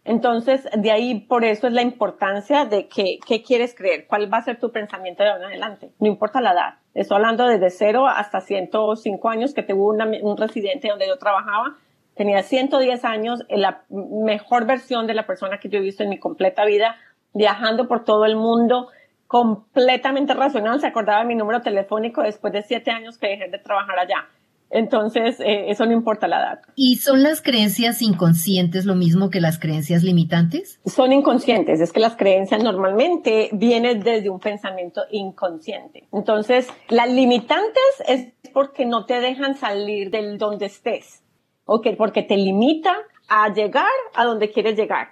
Entonces, 0.05 0.69
de 0.77 0.91
ahí, 0.91 1.21
por 1.21 1.45
eso 1.45 1.69
es 1.69 1.73
la 1.73 1.83
importancia 1.83 2.65
de 2.65 2.89
que, 2.89 3.19
qué 3.27 3.43
quieres 3.43 3.75
creer, 3.75 4.07
cuál 4.09 4.33
va 4.33 4.39
a 4.39 4.43
ser 4.43 4.59
tu 4.59 4.73
pensamiento 4.73 5.23
de 5.23 5.31
ahora 5.31 5.45
en 5.45 5.51
adelante. 5.51 5.93
No 6.01 6.09
importa 6.09 6.41
la 6.41 6.53
edad. 6.53 6.75
Estoy 6.95 7.17
hablando 7.19 7.47
desde 7.47 7.71
cero 7.71 8.07
hasta 8.09 8.41
105 8.41 9.29
años, 9.29 9.55
que 9.55 9.63
tuvo 9.63 9.91
un 9.91 10.37
residente 10.37 10.89
donde 10.89 11.07
yo 11.07 11.19
trabajaba. 11.19 11.77
Tenía 12.15 12.43
110 12.43 13.05
años, 13.05 13.45
la 13.49 13.85
mejor 13.89 14.67
versión 14.67 15.07
de 15.07 15.15
la 15.15 15.25
persona 15.25 15.59
que 15.59 15.69
yo 15.69 15.79
he 15.79 15.83
visto 15.83 16.03
en 16.03 16.11
mi 16.11 16.19
completa 16.19 16.65
vida, 16.65 16.97
viajando 17.33 17.87
por 17.87 18.05
todo 18.05 18.25
el 18.25 18.35
mundo, 18.35 18.89
completamente 19.29 20.35
racional. 20.35 20.81
Se 20.81 20.89
acordaba 20.89 21.21
de 21.21 21.27
mi 21.27 21.37
número 21.37 21.61
telefónico 21.61 22.23
después 22.23 22.53
de 22.53 22.63
siete 22.63 22.91
años 22.91 23.19
que 23.19 23.29
dejé 23.29 23.49
de 23.49 23.59
trabajar 23.59 23.99
allá. 23.99 24.27
Entonces, 24.75 25.39
eh, 25.41 25.67
eso 25.69 25.85
no 25.85 25.93
importa 25.93 26.27
la 26.27 26.41
edad. 26.41 26.61
¿Y 26.75 26.97
son 26.97 27.23
las 27.23 27.43
creencias 27.43 28.01
inconscientes 28.01 28.87
lo 28.87 28.95
mismo 28.95 29.29
que 29.29 29.43
las 29.43 29.59
creencias 29.59 30.03
limitantes? 30.03 30.81
Son 30.87 31.13
inconscientes, 31.13 31.79
es 31.81 31.93
que 31.93 32.01
las 32.01 32.17
creencias 32.17 32.63
normalmente 32.63 33.51
vienen 33.53 34.01
desde 34.01 34.31
un 34.31 34.41
pensamiento 34.41 35.03
inconsciente. 35.11 36.09
Entonces, 36.11 36.69
las 36.89 37.13
limitantes 37.13 37.83
es 38.09 38.29
porque 38.55 38.87
no 38.87 39.05
te 39.05 39.21
dejan 39.21 39.57
salir 39.57 40.11
del 40.11 40.39
donde 40.39 40.67
estés, 40.67 41.23
¿ok? 41.67 41.89
Porque 41.99 42.23
te 42.23 42.39
limita 42.39 42.97
a 43.29 43.53
llegar 43.53 43.85
a 44.15 44.25
donde 44.25 44.51
quieres 44.51 44.75
llegar. 44.75 45.09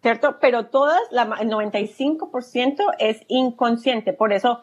¿Cierto? 0.00 0.38
Pero 0.40 0.66
todas, 0.66 1.00
la, 1.12 1.22
el 1.40 1.48
95% 1.48 2.76
es 2.98 3.20
inconsciente. 3.28 4.12
Por 4.12 4.32
eso 4.32 4.60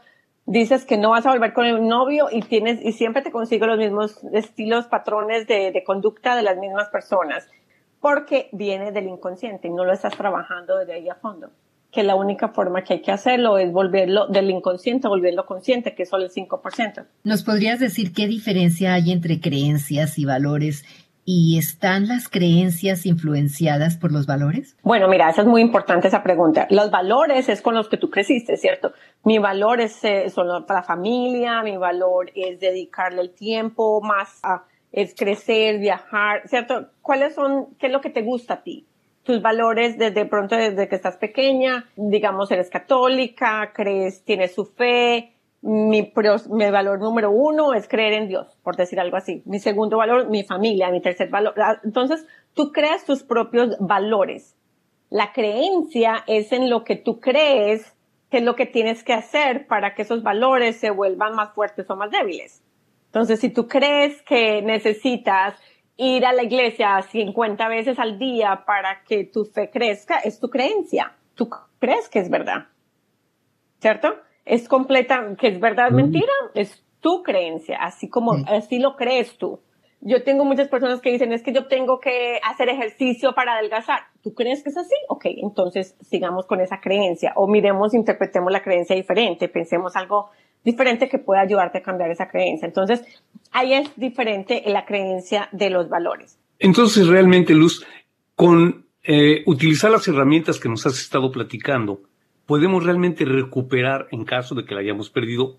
dices 0.50 0.84
que 0.84 0.98
no 0.98 1.12
vas 1.12 1.26
a 1.26 1.32
volver 1.32 1.54
con 1.54 1.66
el 1.66 1.88
novio 1.88 2.28
y 2.32 2.42
tienes, 2.42 2.84
y 2.84 2.92
siempre 2.94 3.22
te 3.22 3.32
consigo 3.32 3.68
los 3.68 3.78
mismos 3.78 4.20
estilos, 4.34 4.88
patrones 4.88 5.48
de, 5.48 5.72
de 5.72 5.84
conducta 5.84 6.36
de 6.36 6.42
las 6.42 6.58
mismas 6.58 6.90
personas, 6.90 7.48
porque 8.02 8.50
viene 8.52 8.92
del 8.92 9.08
inconsciente 9.08 9.68
y 9.68 9.72
no 9.72 9.86
lo 9.86 9.94
estás 9.94 10.18
trabajando 10.18 10.78
desde 10.78 10.94
ahí 10.94 11.08
a 11.10 11.16
fondo. 11.16 11.52
Que 11.92 12.04
la 12.04 12.16
única 12.16 12.50
forma 12.50 12.84
que 12.84 12.94
hay 12.94 13.02
que 13.02 13.12
hacerlo 13.12 13.58
es 13.58 13.72
volverlo 13.72 14.28
del 14.28 14.50
inconsciente, 14.50 15.08
volverlo 15.08 15.46
consciente, 15.46 15.96
que 15.96 16.04
es 16.04 16.10
solo 16.10 16.26
el 16.26 16.32
5%. 16.32 17.06
¿Nos 17.24 17.44
podrías 17.44 17.80
decir 17.80 18.14
qué 18.14 18.28
diferencia 18.28 18.94
hay 18.94 19.12
entre 19.12 19.40
creencias 19.40 20.18
y 20.18 20.26
valores 20.26 20.84
¿Y 21.32 21.60
están 21.60 22.08
las 22.08 22.28
creencias 22.28 23.06
influenciadas 23.06 23.98
por 23.98 24.12
los 24.12 24.26
valores? 24.26 24.76
Bueno, 24.82 25.08
mira, 25.08 25.30
esa 25.30 25.42
es 25.42 25.48
muy 25.48 25.62
importante 25.62 26.08
esa 26.08 26.24
pregunta. 26.24 26.66
Los 26.72 26.90
valores 26.90 27.50
es 27.50 27.62
con 27.62 27.76
los 27.76 27.88
que 27.88 27.98
tú 27.98 28.10
creciste, 28.10 28.58
¿cierto? 28.58 28.94
Mi 29.24 29.38
valor 29.38 29.80
es 29.80 30.04
eh, 30.04 30.26
para 30.66 30.80
la 30.80 30.84
familia, 30.84 31.62
mi 31.62 31.78
valor 31.78 32.32
es 32.34 32.60
dedicarle 32.60 33.22
el 33.22 33.30
tiempo 33.30 34.02
más 34.02 34.40
a 34.42 34.64
es 34.92 35.14
crecer, 35.14 35.78
viajar, 35.78 36.48
¿cierto? 36.48 36.88
¿Cuáles 37.04 37.36
son, 37.36 37.76
qué 37.78 37.86
es 37.86 37.94
lo 37.94 38.02
que 38.02 38.10
te 38.10 38.24
gusta 38.24 38.56
a 38.56 38.64
ti? 38.64 38.88
Tus 39.22 39.40
valores 39.40 40.00
desde 40.00 40.26
pronto, 40.26 40.56
desde 40.56 40.90
que 40.90 40.96
estás 40.96 41.18
pequeña, 41.18 41.92
digamos, 41.96 42.50
eres 42.50 42.72
católica, 42.72 43.72
crees, 43.76 44.24
tienes 44.24 44.56
su 44.56 44.66
fe, 44.66 45.36
mi, 45.62 46.12
valor 46.72 47.00
número 47.00 47.32
uno 47.32 47.74
es 47.74 47.88
creer 47.88 48.14
en 48.14 48.28
Dios, 48.28 48.58
por 48.64 48.76
decir 48.76 49.00
algo 49.00 49.18
así. 49.18 49.44
Mi 49.46 49.60
segundo 49.60 49.98
valor, 49.98 50.30
mi 50.30 50.44
familia. 50.44 50.90
Mi 50.90 51.02
tercer 51.02 51.30
valor. 51.30 51.54
Ah, 51.58 51.80
entonces, 51.84 52.26
tú 52.54 52.72
creas 52.72 53.06
tus 53.06 53.24
propios 53.24 53.76
valores. 53.80 54.56
La 55.10 55.34
creencia 55.34 56.24
es 56.28 56.52
en 56.52 56.70
lo 56.70 56.84
que 56.84 56.96
tú 56.96 57.20
crees 57.20 57.96
que 58.30 58.38
es 58.38 58.44
lo 58.44 58.56
que 58.56 58.68
tienes 58.68 59.04
que 59.04 59.14
hacer 59.14 59.66
para 59.66 59.96
que 59.96 60.04
esos 60.04 60.22
valores 60.22 60.78
se 60.78 60.92
vuelvan 60.92 61.34
más 61.34 61.52
fuertes 61.54 61.90
o 61.90 61.96
más 61.96 62.12
débiles. 62.12 62.64
Entonces, 63.08 63.40
si 63.40 63.50
tú 63.50 63.68
crees 63.68 64.22
que 64.22 64.62
necesitas 64.62 65.56
ir 65.98 66.26
a 66.26 66.32
la 66.32 66.44
iglesia 66.44 67.02
50 67.02 67.68
veces 67.68 67.98
al 67.98 68.20
día 68.20 68.64
para 68.68 69.04
que 69.04 69.26
tu 69.26 69.46
fe 69.46 69.72
crezca, 69.72 70.20
es 70.20 70.40
tu 70.40 70.48
creencia. 70.50 71.16
Tú 71.34 71.50
crees 71.80 72.08
que 72.08 72.20
es 72.20 72.30
verdad. 72.30 72.68
¿Cierto? 73.80 74.16
Es 74.50 74.68
completa, 74.68 75.36
que 75.40 75.48
es 75.48 75.60
verdad, 75.60 75.92
mentira, 75.92 76.34
es 76.56 76.84
tu 77.02 77.22
creencia, 77.22 77.78
así 77.82 78.10
como 78.10 78.34
así 78.48 78.80
lo 78.80 78.96
crees 78.96 79.38
tú. 79.38 79.60
Yo 80.02 80.24
tengo 80.24 80.44
muchas 80.44 80.70
personas 80.70 81.02
que 81.02 81.12
dicen, 81.12 81.32
es 81.34 81.44
que 81.44 81.54
yo 81.54 81.68
tengo 81.68 82.00
que 82.00 82.40
hacer 82.44 82.68
ejercicio 82.70 83.36
para 83.36 83.54
adelgazar. 83.54 84.00
¿Tú 84.24 84.34
crees 84.34 84.64
que 84.64 84.70
es 84.70 84.78
así? 84.78 84.96
Ok, 85.08 85.26
entonces 85.26 85.96
sigamos 86.02 86.48
con 86.48 86.62
esa 86.62 86.80
creencia 86.82 87.34
o 87.36 87.48
miremos, 87.48 87.94
interpretemos 87.94 88.52
la 88.52 88.64
creencia 88.64 88.96
diferente, 88.96 89.50
pensemos 89.50 89.96
algo 89.96 90.32
diferente 90.64 91.10
que 91.10 91.20
pueda 91.20 91.42
ayudarte 91.42 91.78
a 91.78 91.84
cambiar 91.84 92.10
esa 92.10 92.28
creencia. 92.28 92.66
Entonces, 92.66 93.04
ahí 93.52 93.74
es 93.74 93.92
diferente 93.98 94.64
la 94.66 94.86
creencia 94.86 95.48
de 95.52 95.70
los 95.70 95.90
valores. 95.90 96.40
Entonces, 96.58 97.08
realmente, 97.08 97.54
Luz, 97.54 97.86
con 98.36 98.86
eh, 99.04 99.44
utilizar 99.46 99.92
las 99.92 100.08
herramientas 100.08 100.60
que 100.60 100.70
nos 100.70 100.86
has 100.86 101.00
estado 101.00 101.32
platicando, 101.32 102.02
podemos 102.50 102.84
realmente 102.84 103.26
recuperar, 103.26 104.08
en 104.10 104.26
caso 104.26 104.56
de 104.56 104.66
que 104.66 104.74
la 104.74 104.82
hayamos 104.82 105.12
perdido, 105.12 105.58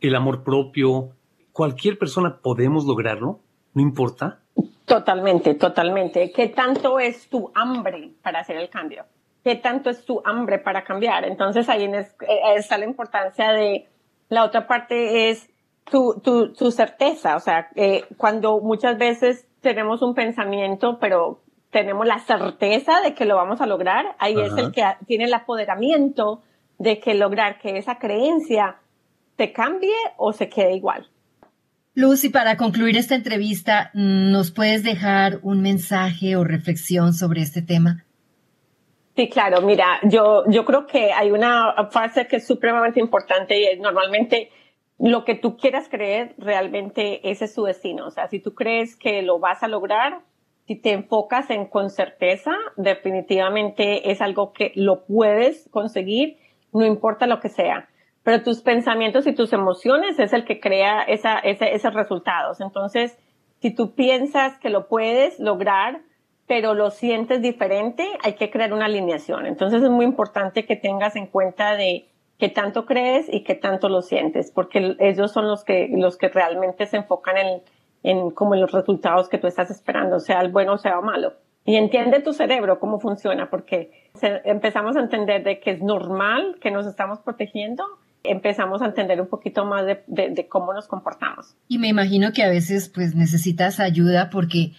el 0.00 0.14
amor 0.14 0.42
propio. 0.42 1.10
Cualquier 1.52 1.98
persona 1.98 2.38
podemos 2.42 2.86
lograrlo. 2.86 3.40
¿No 3.74 3.82
importa? 3.82 4.40
Totalmente, 4.86 5.54
totalmente. 5.54 6.32
¿Qué 6.32 6.48
tanto 6.48 6.98
es 6.98 7.28
tu 7.28 7.52
hambre 7.54 8.14
para 8.22 8.40
hacer 8.40 8.56
el 8.56 8.70
cambio? 8.70 9.04
¿Qué 9.44 9.56
tanto 9.56 9.90
es 9.90 10.06
tu 10.06 10.22
hambre 10.24 10.58
para 10.58 10.82
cambiar? 10.82 11.26
Entonces 11.26 11.68
ahí 11.68 11.84
eh, 11.84 12.06
está 12.56 12.78
la 12.78 12.86
importancia 12.86 13.52
de, 13.52 13.86
la 14.30 14.44
otra 14.44 14.66
parte 14.66 15.28
es 15.28 15.50
tu, 15.90 16.22
tu, 16.24 16.54
tu 16.54 16.70
certeza, 16.70 17.36
o 17.36 17.40
sea, 17.40 17.68
eh, 17.74 18.06
cuando 18.16 18.60
muchas 18.60 18.96
veces 18.96 19.46
tenemos 19.60 20.00
un 20.00 20.14
pensamiento, 20.14 20.96
pero 20.98 21.43
tenemos 21.74 22.06
la 22.06 22.20
certeza 22.20 23.00
de 23.00 23.14
que 23.14 23.24
lo 23.24 23.34
vamos 23.34 23.60
a 23.60 23.66
lograr, 23.66 24.14
ahí 24.20 24.40
es 24.40 24.56
el 24.56 24.70
que 24.70 24.84
tiene 25.08 25.24
el 25.24 25.34
apoderamiento 25.34 26.40
de 26.78 27.00
que 27.00 27.14
lograr 27.14 27.58
que 27.58 27.76
esa 27.76 27.98
creencia 27.98 28.76
te 29.34 29.52
cambie 29.52 29.92
o 30.16 30.32
se 30.32 30.48
quede 30.48 30.76
igual. 30.76 31.10
Lucy, 31.96 32.28
para 32.28 32.56
concluir 32.56 32.96
esta 32.96 33.16
entrevista, 33.16 33.90
¿nos 33.92 34.52
puedes 34.52 34.84
dejar 34.84 35.40
un 35.42 35.62
mensaje 35.62 36.36
o 36.36 36.44
reflexión 36.44 37.12
sobre 37.12 37.42
este 37.42 37.60
tema? 37.60 38.04
Sí, 39.16 39.28
claro. 39.28 39.60
Mira, 39.60 39.98
yo, 40.04 40.44
yo 40.48 40.64
creo 40.64 40.86
que 40.86 41.12
hay 41.12 41.32
una 41.32 41.88
frase 41.90 42.28
que 42.28 42.36
es 42.36 42.46
supremamente 42.46 43.00
importante 43.00 43.58
y 43.58 43.64
es 43.64 43.80
normalmente 43.80 44.50
lo 45.00 45.24
que 45.24 45.34
tú 45.34 45.56
quieras 45.56 45.88
creer 45.88 46.36
realmente 46.38 47.28
ese 47.28 47.46
es 47.46 47.54
su 47.54 47.64
destino. 47.64 48.06
O 48.06 48.10
sea, 48.12 48.28
si 48.28 48.38
tú 48.38 48.54
crees 48.54 48.94
que 48.94 49.22
lo 49.22 49.40
vas 49.40 49.64
a 49.64 49.68
lograr, 49.68 50.20
si 50.66 50.76
te 50.76 50.92
enfocas 50.92 51.50
en 51.50 51.66
con 51.66 51.90
certeza, 51.90 52.52
definitivamente 52.76 54.10
es 54.10 54.20
algo 54.20 54.52
que 54.52 54.72
lo 54.74 55.04
puedes 55.04 55.68
conseguir, 55.70 56.38
no 56.72 56.84
importa 56.84 57.26
lo 57.26 57.40
que 57.40 57.48
sea 57.48 57.88
pero 58.24 58.42
tus 58.42 58.62
pensamientos 58.62 59.26
y 59.26 59.34
tus 59.34 59.52
emociones 59.52 60.18
es 60.18 60.32
el 60.32 60.44
que 60.44 60.58
crea 60.58 61.02
esa, 61.02 61.38
esos 61.38 61.94
resultados. 61.94 62.60
Entonces, 62.60 63.16
si 63.60 63.72
tú 63.72 63.94
piensas 63.94 64.58
que 64.58 64.70
lo 64.70 64.88
puedes 64.88 65.38
lograr, 65.38 66.00
pero 66.46 66.74
lo 66.74 66.90
sientes 66.90 67.42
diferente, 67.42 68.06
hay 68.22 68.34
que 68.34 68.50
crear 68.50 68.72
una 68.72 68.86
alineación. 68.86 69.46
Entonces 69.46 69.82
es 69.82 69.90
muy 69.90 70.06
importante 70.06 70.64
que 70.64 70.74
tengas 70.74 71.16
en 71.16 71.26
cuenta 71.26 71.76
de 71.76 72.08
qué 72.38 72.48
tanto 72.48 72.86
crees 72.86 73.26
y 73.30 73.44
qué 73.44 73.54
tanto 73.54 73.88
lo 73.88 74.00
sientes, 74.00 74.50
porque 74.50 74.96
ellos 74.98 75.30
son 75.30 75.46
los 75.46 75.62
que, 75.62 75.88
los 75.92 76.16
que 76.16 76.28
realmente 76.28 76.86
se 76.86 76.96
enfocan 76.96 77.36
en, 77.36 77.62
en 78.04 78.30
como 78.30 78.54
los 78.54 78.70
resultados 78.70 79.28
que 79.28 79.38
tú 79.38 79.48
estás 79.48 79.72
esperando, 79.72 80.20
sea 80.20 80.40
el 80.40 80.52
bueno 80.52 80.74
o 80.74 80.78
sea 80.78 80.94
el 81.00 81.04
malo. 81.04 81.32
Y 81.64 81.74
entiende 81.74 82.20
tu 82.20 82.32
cerebro 82.32 82.78
cómo 82.78 83.00
funciona, 83.00 83.50
porque 83.50 83.90
empezamos 84.44 84.96
a 84.96 85.00
entender 85.00 85.42
de 85.42 85.58
que 85.58 85.72
es 85.72 85.82
normal 85.82 86.58
que 86.60 86.70
nos 86.70 86.86
estamos 86.86 87.18
protegiendo 87.18 87.84
empezamos 88.24 88.80
a 88.82 88.86
entender 88.86 89.20
un 89.20 89.28
poquito 89.28 89.64
más 89.64 89.84
de, 89.86 90.46
cómo 90.48 90.72
nos 90.72 90.88
comportamos. 90.88 91.54
Y 91.68 91.78
me 91.78 91.88
imagino 91.88 92.32
que 92.32 92.42
a 92.42 92.48
veces 92.48 92.88
pues 92.88 93.14
necesitas 93.14 93.78
ayuda 93.78 94.30
porque 94.30 94.72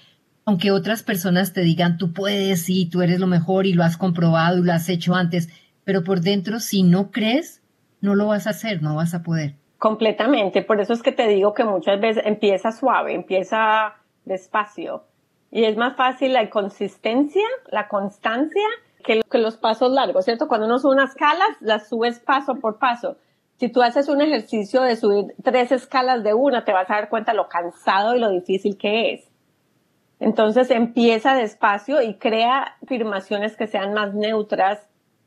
aunque 0.46 0.72
otras 0.72 1.04
personas 1.04 1.54
te 1.54 1.62
digan 1.62 1.98
tú 1.98 2.12
puedes 2.12 2.70
y 2.70 2.88
tú 2.88 3.02
eres 3.02 3.20
lo 3.20 3.28
mejor 3.28 3.66
y 3.66 3.74
lo 3.74 3.84
has 3.84 3.98
comprobado 3.98 4.60
y 4.60 4.64
lo 4.64 4.74
has 4.74 4.90
hecho 4.90 5.16
antes, 5.16 5.50
pero 5.84 6.04
por 6.04 6.22
dentro 6.22 6.60
si 6.60 6.84
no 6.84 7.12
crees, 7.12 7.62
no 8.02 8.16
lo 8.16 8.28
vas 8.28 8.48
a 8.48 8.52
hacer, 8.52 8.82
no 8.82 8.96
vas 8.96 9.14
a 9.14 9.24
poder. 9.24 9.56
Completamente, 9.78 10.62
por 10.62 10.80
eso 10.80 10.94
es 10.94 11.02
que 11.02 11.12
te 11.12 11.28
digo 11.28 11.54
que 11.54 11.64
muchas 11.64 12.00
veces 12.00 12.24
empieza 12.26 12.72
suave, 12.72 13.14
empieza 13.14 13.96
despacio 14.24 15.04
y 15.52 15.66
es 15.66 15.78
más 15.78 15.96
fácil 15.96 16.34
la 16.34 16.50
consistencia, 16.50 17.44
la 17.72 17.88
constancia 17.88 18.66
que, 19.04 19.22
que 19.30 19.38
los 19.38 19.58
pasos 19.58 19.92
largos, 19.92 20.26
¿cierto? 20.26 20.48
Cuando 20.48 20.66
uno 20.66 20.80
sube 20.80 20.94
unas 20.94 21.12
escalas, 21.12 21.50
las 21.60 21.90
subes 21.90 22.20
paso 22.20 22.56
por 22.56 22.80
paso 22.80 23.18
si 23.58 23.70
tú 23.70 23.82
haces 23.82 24.10
un 24.10 24.22
ejercicio 24.22 24.82
de 24.82 24.96
subir 24.96 25.34
tres 25.44 25.72
escalas 25.72 26.24
de 26.24 26.34
una, 26.34 26.66
te 26.66 26.74
vas 26.74 26.90
a 26.90 26.96
dar 26.96 27.10
cuenta 27.10 27.34
lo 27.34 27.48
cansado 27.48 28.16
y 28.16 28.20
lo 28.20 28.30
difícil 28.30 28.78
que 28.78 29.14
es. 29.14 29.30
Entonces 30.20 30.72
empieza 30.72 31.36
despacio 31.36 32.02
y 32.02 32.16
crea 32.16 32.76
afirmaciones 32.84 33.56
que 33.56 33.68
sean 33.68 33.94
más 33.94 34.14
neutras, 34.14 34.80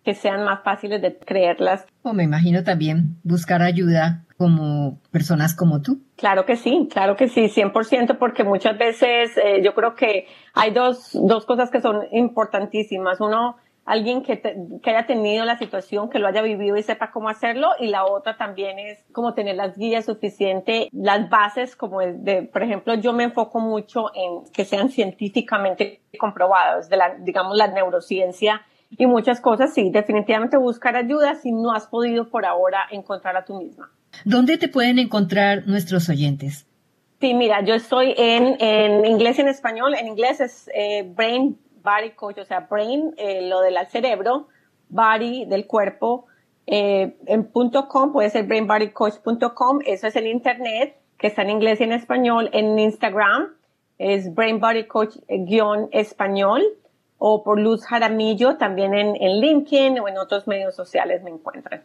que 0.05 0.15
sean 0.15 0.45
más 0.45 0.63
fáciles 0.63 1.01
de 1.03 1.17
creerlas. 1.19 1.87
O 2.03 2.13
me 2.13 2.25
imagino 2.25 2.65
también 2.65 3.17
buscar 3.23 3.63
ayuda 3.63 4.25
como 4.39 5.01
personas 5.11 5.55
como 5.55 5.83
tú. 5.83 6.01
Claro 6.17 6.47
que 6.47 6.57
sí, 6.57 6.89
claro 6.91 7.17
que 7.17 7.29
sí, 7.29 7.49
100%, 7.49 8.19
porque 8.19 8.45
muchas 8.45 8.79
veces 8.79 9.37
eh, 9.37 9.61
yo 9.65 9.75
creo 9.75 9.97
que 9.97 10.27
hay 10.55 10.71
dos, 10.71 11.11
dos 11.13 11.45
cosas 11.45 11.71
que 11.71 11.81
son 11.81 12.07
importantísimas. 12.13 13.21
Uno, 13.21 13.57
alguien 13.85 14.23
que, 14.23 14.41
que, 14.41 14.91
haya 14.91 15.07
tenido 15.07 15.45
la 15.45 15.59
situación, 15.59 16.09
que 16.09 16.21
lo 16.21 16.29
haya 16.29 16.41
vivido 16.41 16.77
y 16.77 16.85
sepa 16.85 17.11
cómo 17.11 17.29
hacerlo. 17.29 17.71
Y 17.81 17.89
la 17.89 18.05
otra 18.05 18.37
también 18.37 18.79
es 18.79 19.05
como 19.11 19.35
tener 19.35 19.57
las 19.57 19.77
guías 19.77 20.05
suficientes, 20.05 20.87
las 20.93 21.29
bases, 21.29 21.75
como 21.75 22.01
de, 22.01 22.43
por 22.43 22.63
ejemplo, 22.63 22.95
yo 22.95 23.13
me 23.13 23.25
enfoco 23.25 23.59
mucho 23.59 24.15
en 24.15 24.45
que 24.53 24.65
sean 24.65 24.91
científicamente 24.91 26.01
comprobados, 26.17 26.89
de 26.89 26.97
la, 26.97 27.17
digamos, 27.19 27.57
la 27.57 27.67
neurociencia 27.67 28.63
y 28.91 29.07
muchas 29.07 29.41
cosas. 29.41 29.75
Sí, 29.75 29.91
definitivamente 29.91 30.57
buscar 30.57 30.95
ayuda 30.95 31.35
si 31.35 31.51
no 31.51 31.73
has 31.73 31.89
podido 31.89 32.29
por 32.31 32.47
ahora 32.47 32.87
encontrar 32.93 33.37
a 33.37 33.45
tú 33.45 33.59
misma. 33.59 33.91
¿Dónde 34.25 34.59
te 34.59 34.69
pueden 34.69 34.99
encontrar 34.99 35.67
nuestros 35.67 36.09
oyentes? 36.09 36.67
Sí, 37.21 37.35
mira, 37.35 37.65
yo 37.65 37.75
estoy 37.75 38.15
en, 38.17 38.57
en 38.61 39.05
inglés 39.05 39.39
y 39.39 39.43
en 39.43 39.49
español. 39.49 39.95
En 39.95 40.07
inglés 40.07 40.41
es 40.41 40.71
eh, 40.75 41.11
Brain 41.15 41.59
body 41.89 42.11
coach, 42.11 42.39
o 42.39 42.45
sea, 42.45 42.61
brain, 42.61 43.15
eh, 43.17 43.49
lo 43.49 43.61
del 43.61 43.75
cerebro, 43.89 44.47
body 44.89 45.47
del 45.47 45.67
cuerpo, 45.67 46.27
eh, 46.67 47.17
en 47.27 47.43
punto 47.45 47.89
.com, 47.89 48.13
puede 48.13 48.31
ser 48.31 48.47
brainbodycoach.com, 48.47 49.81
eso 49.87 50.07
es 50.07 50.15
el 50.17 50.27
internet, 50.27 50.97
que 51.19 51.29
está 51.29 51.43
en 51.43 51.51
inglés 51.51 51.81
y 51.81 51.85
en 51.85 51.93
español, 51.93 52.51
en 52.53 52.77
Instagram, 52.79 53.55
es 53.99 54.35
brainbodycoach-español, 54.35 56.63
o 57.21 57.43
por 57.43 57.59
Luz 57.59 57.85
Jaramillo, 57.85 58.59
también 58.59 58.95
en, 58.95 59.17
en 59.17 59.41
LinkedIn 59.41 59.99
o 59.99 60.07
en 60.09 60.19
otros 60.19 60.47
medios 60.47 60.77
sociales 60.77 61.21
me 61.25 61.31
encuentran. 61.31 61.83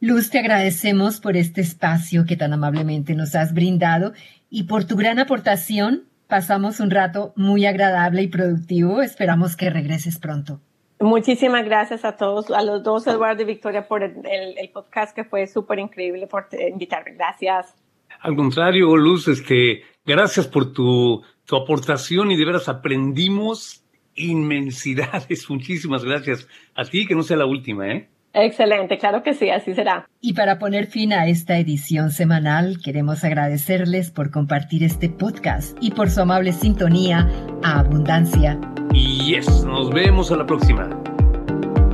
Luz, 0.00 0.30
te 0.30 0.38
agradecemos 0.38 1.20
por 1.20 1.36
este 1.36 1.60
espacio 1.60 2.24
que 2.26 2.36
tan 2.36 2.52
amablemente 2.52 3.14
nos 3.14 3.34
has 3.34 3.52
brindado 3.52 4.12
y 4.48 4.64
por 4.64 4.84
tu 4.84 4.96
gran 4.96 5.18
aportación 5.18 6.08
Pasamos 6.28 6.78
un 6.78 6.90
rato 6.90 7.32
muy 7.36 7.64
agradable 7.64 8.20
y 8.20 8.28
productivo. 8.28 9.00
Esperamos 9.00 9.56
que 9.56 9.70
regreses 9.70 10.18
pronto. 10.18 10.60
Muchísimas 11.00 11.64
gracias 11.64 12.04
a 12.04 12.16
todos, 12.16 12.50
a 12.50 12.62
los 12.62 12.82
dos, 12.82 13.06
Eduardo 13.06 13.42
y 13.42 13.46
Victoria, 13.46 13.88
por 13.88 14.02
el, 14.02 14.70
podcast 14.74 15.16
que 15.16 15.24
fue 15.24 15.46
súper 15.46 15.78
increíble 15.78 16.26
por 16.26 16.48
invitarme. 16.70 17.14
Gracias. 17.14 17.74
Al 18.20 18.36
contrario, 18.36 18.94
Luz, 18.94 19.26
este, 19.28 19.84
gracias 20.04 20.46
por 20.46 20.72
tu, 20.74 21.22
tu 21.46 21.56
aportación 21.56 22.30
y 22.30 22.36
de 22.36 22.44
veras 22.44 22.68
aprendimos 22.68 23.82
inmensidades. 24.14 25.48
Muchísimas 25.48 26.04
gracias 26.04 26.46
a 26.74 26.84
ti, 26.84 27.06
que 27.06 27.14
no 27.14 27.22
sea 27.22 27.38
la 27.38 27.46
última, 27.46 27.88
¿eh? 27.88 28.10
Excelente, 28.32 28.98
claro 28.98 29.22
que 29.22 29.34
sí, 29.34 29.50
así 29.50 29.74
será. 29.74 30.08
Y 30.20 30.34
para 30.34 30.58
poner 30.58 30.86
fin 30.86 31.12
a 31.12 31.26
esta 31.26 31.58
edición 31.58 32.10
semanal, 32.10 32.78
queremos 32.82 33.24
agradecerles 33.24 34.10
por 34.10 34.30
compartir 34.30 34.84
este 34.84 35.08
podcast 35.08 35.76
y 35.80 35.90
por 35.90 36.10
su 36.10 36.20
amable 36.20 36.52
sintonía 36.52 37.28
a 37.62 37.80
Abundancia. 37.80 38.60
Y 38.92 39.34
yes, 39.34 39.64
nos 39.64 39.90
vemos 39.90 40.30
a 40.30 40.36
la 40.36 40.46
próxima. 40.46 40.88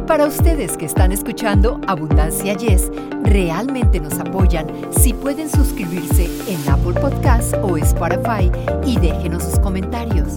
Para 0.06 0.26
ustedes 0.26 0.76
que 0.76 0.84
están 0.84 1.12
escuchando 1.12 1.80
Abundancia 1.86 2.54
Yes, 2.54 2.90
realmente 3.22 4.00
nos 4.00 4.18
apoyan 4.20 4.66
si 4.92 5.14
pueden 5.14 5.48
suscribirse 5.48 6.26
en 6.46 6.68
Apple 6.68 7.00
Podcast 7.00 7.54
o 7.62 7.78
Spotify 7.78 8.50
y 8.86 8.98
déjenos 8.98 9.44
sus 9.44 9.58
comentarios. 9.58 10.36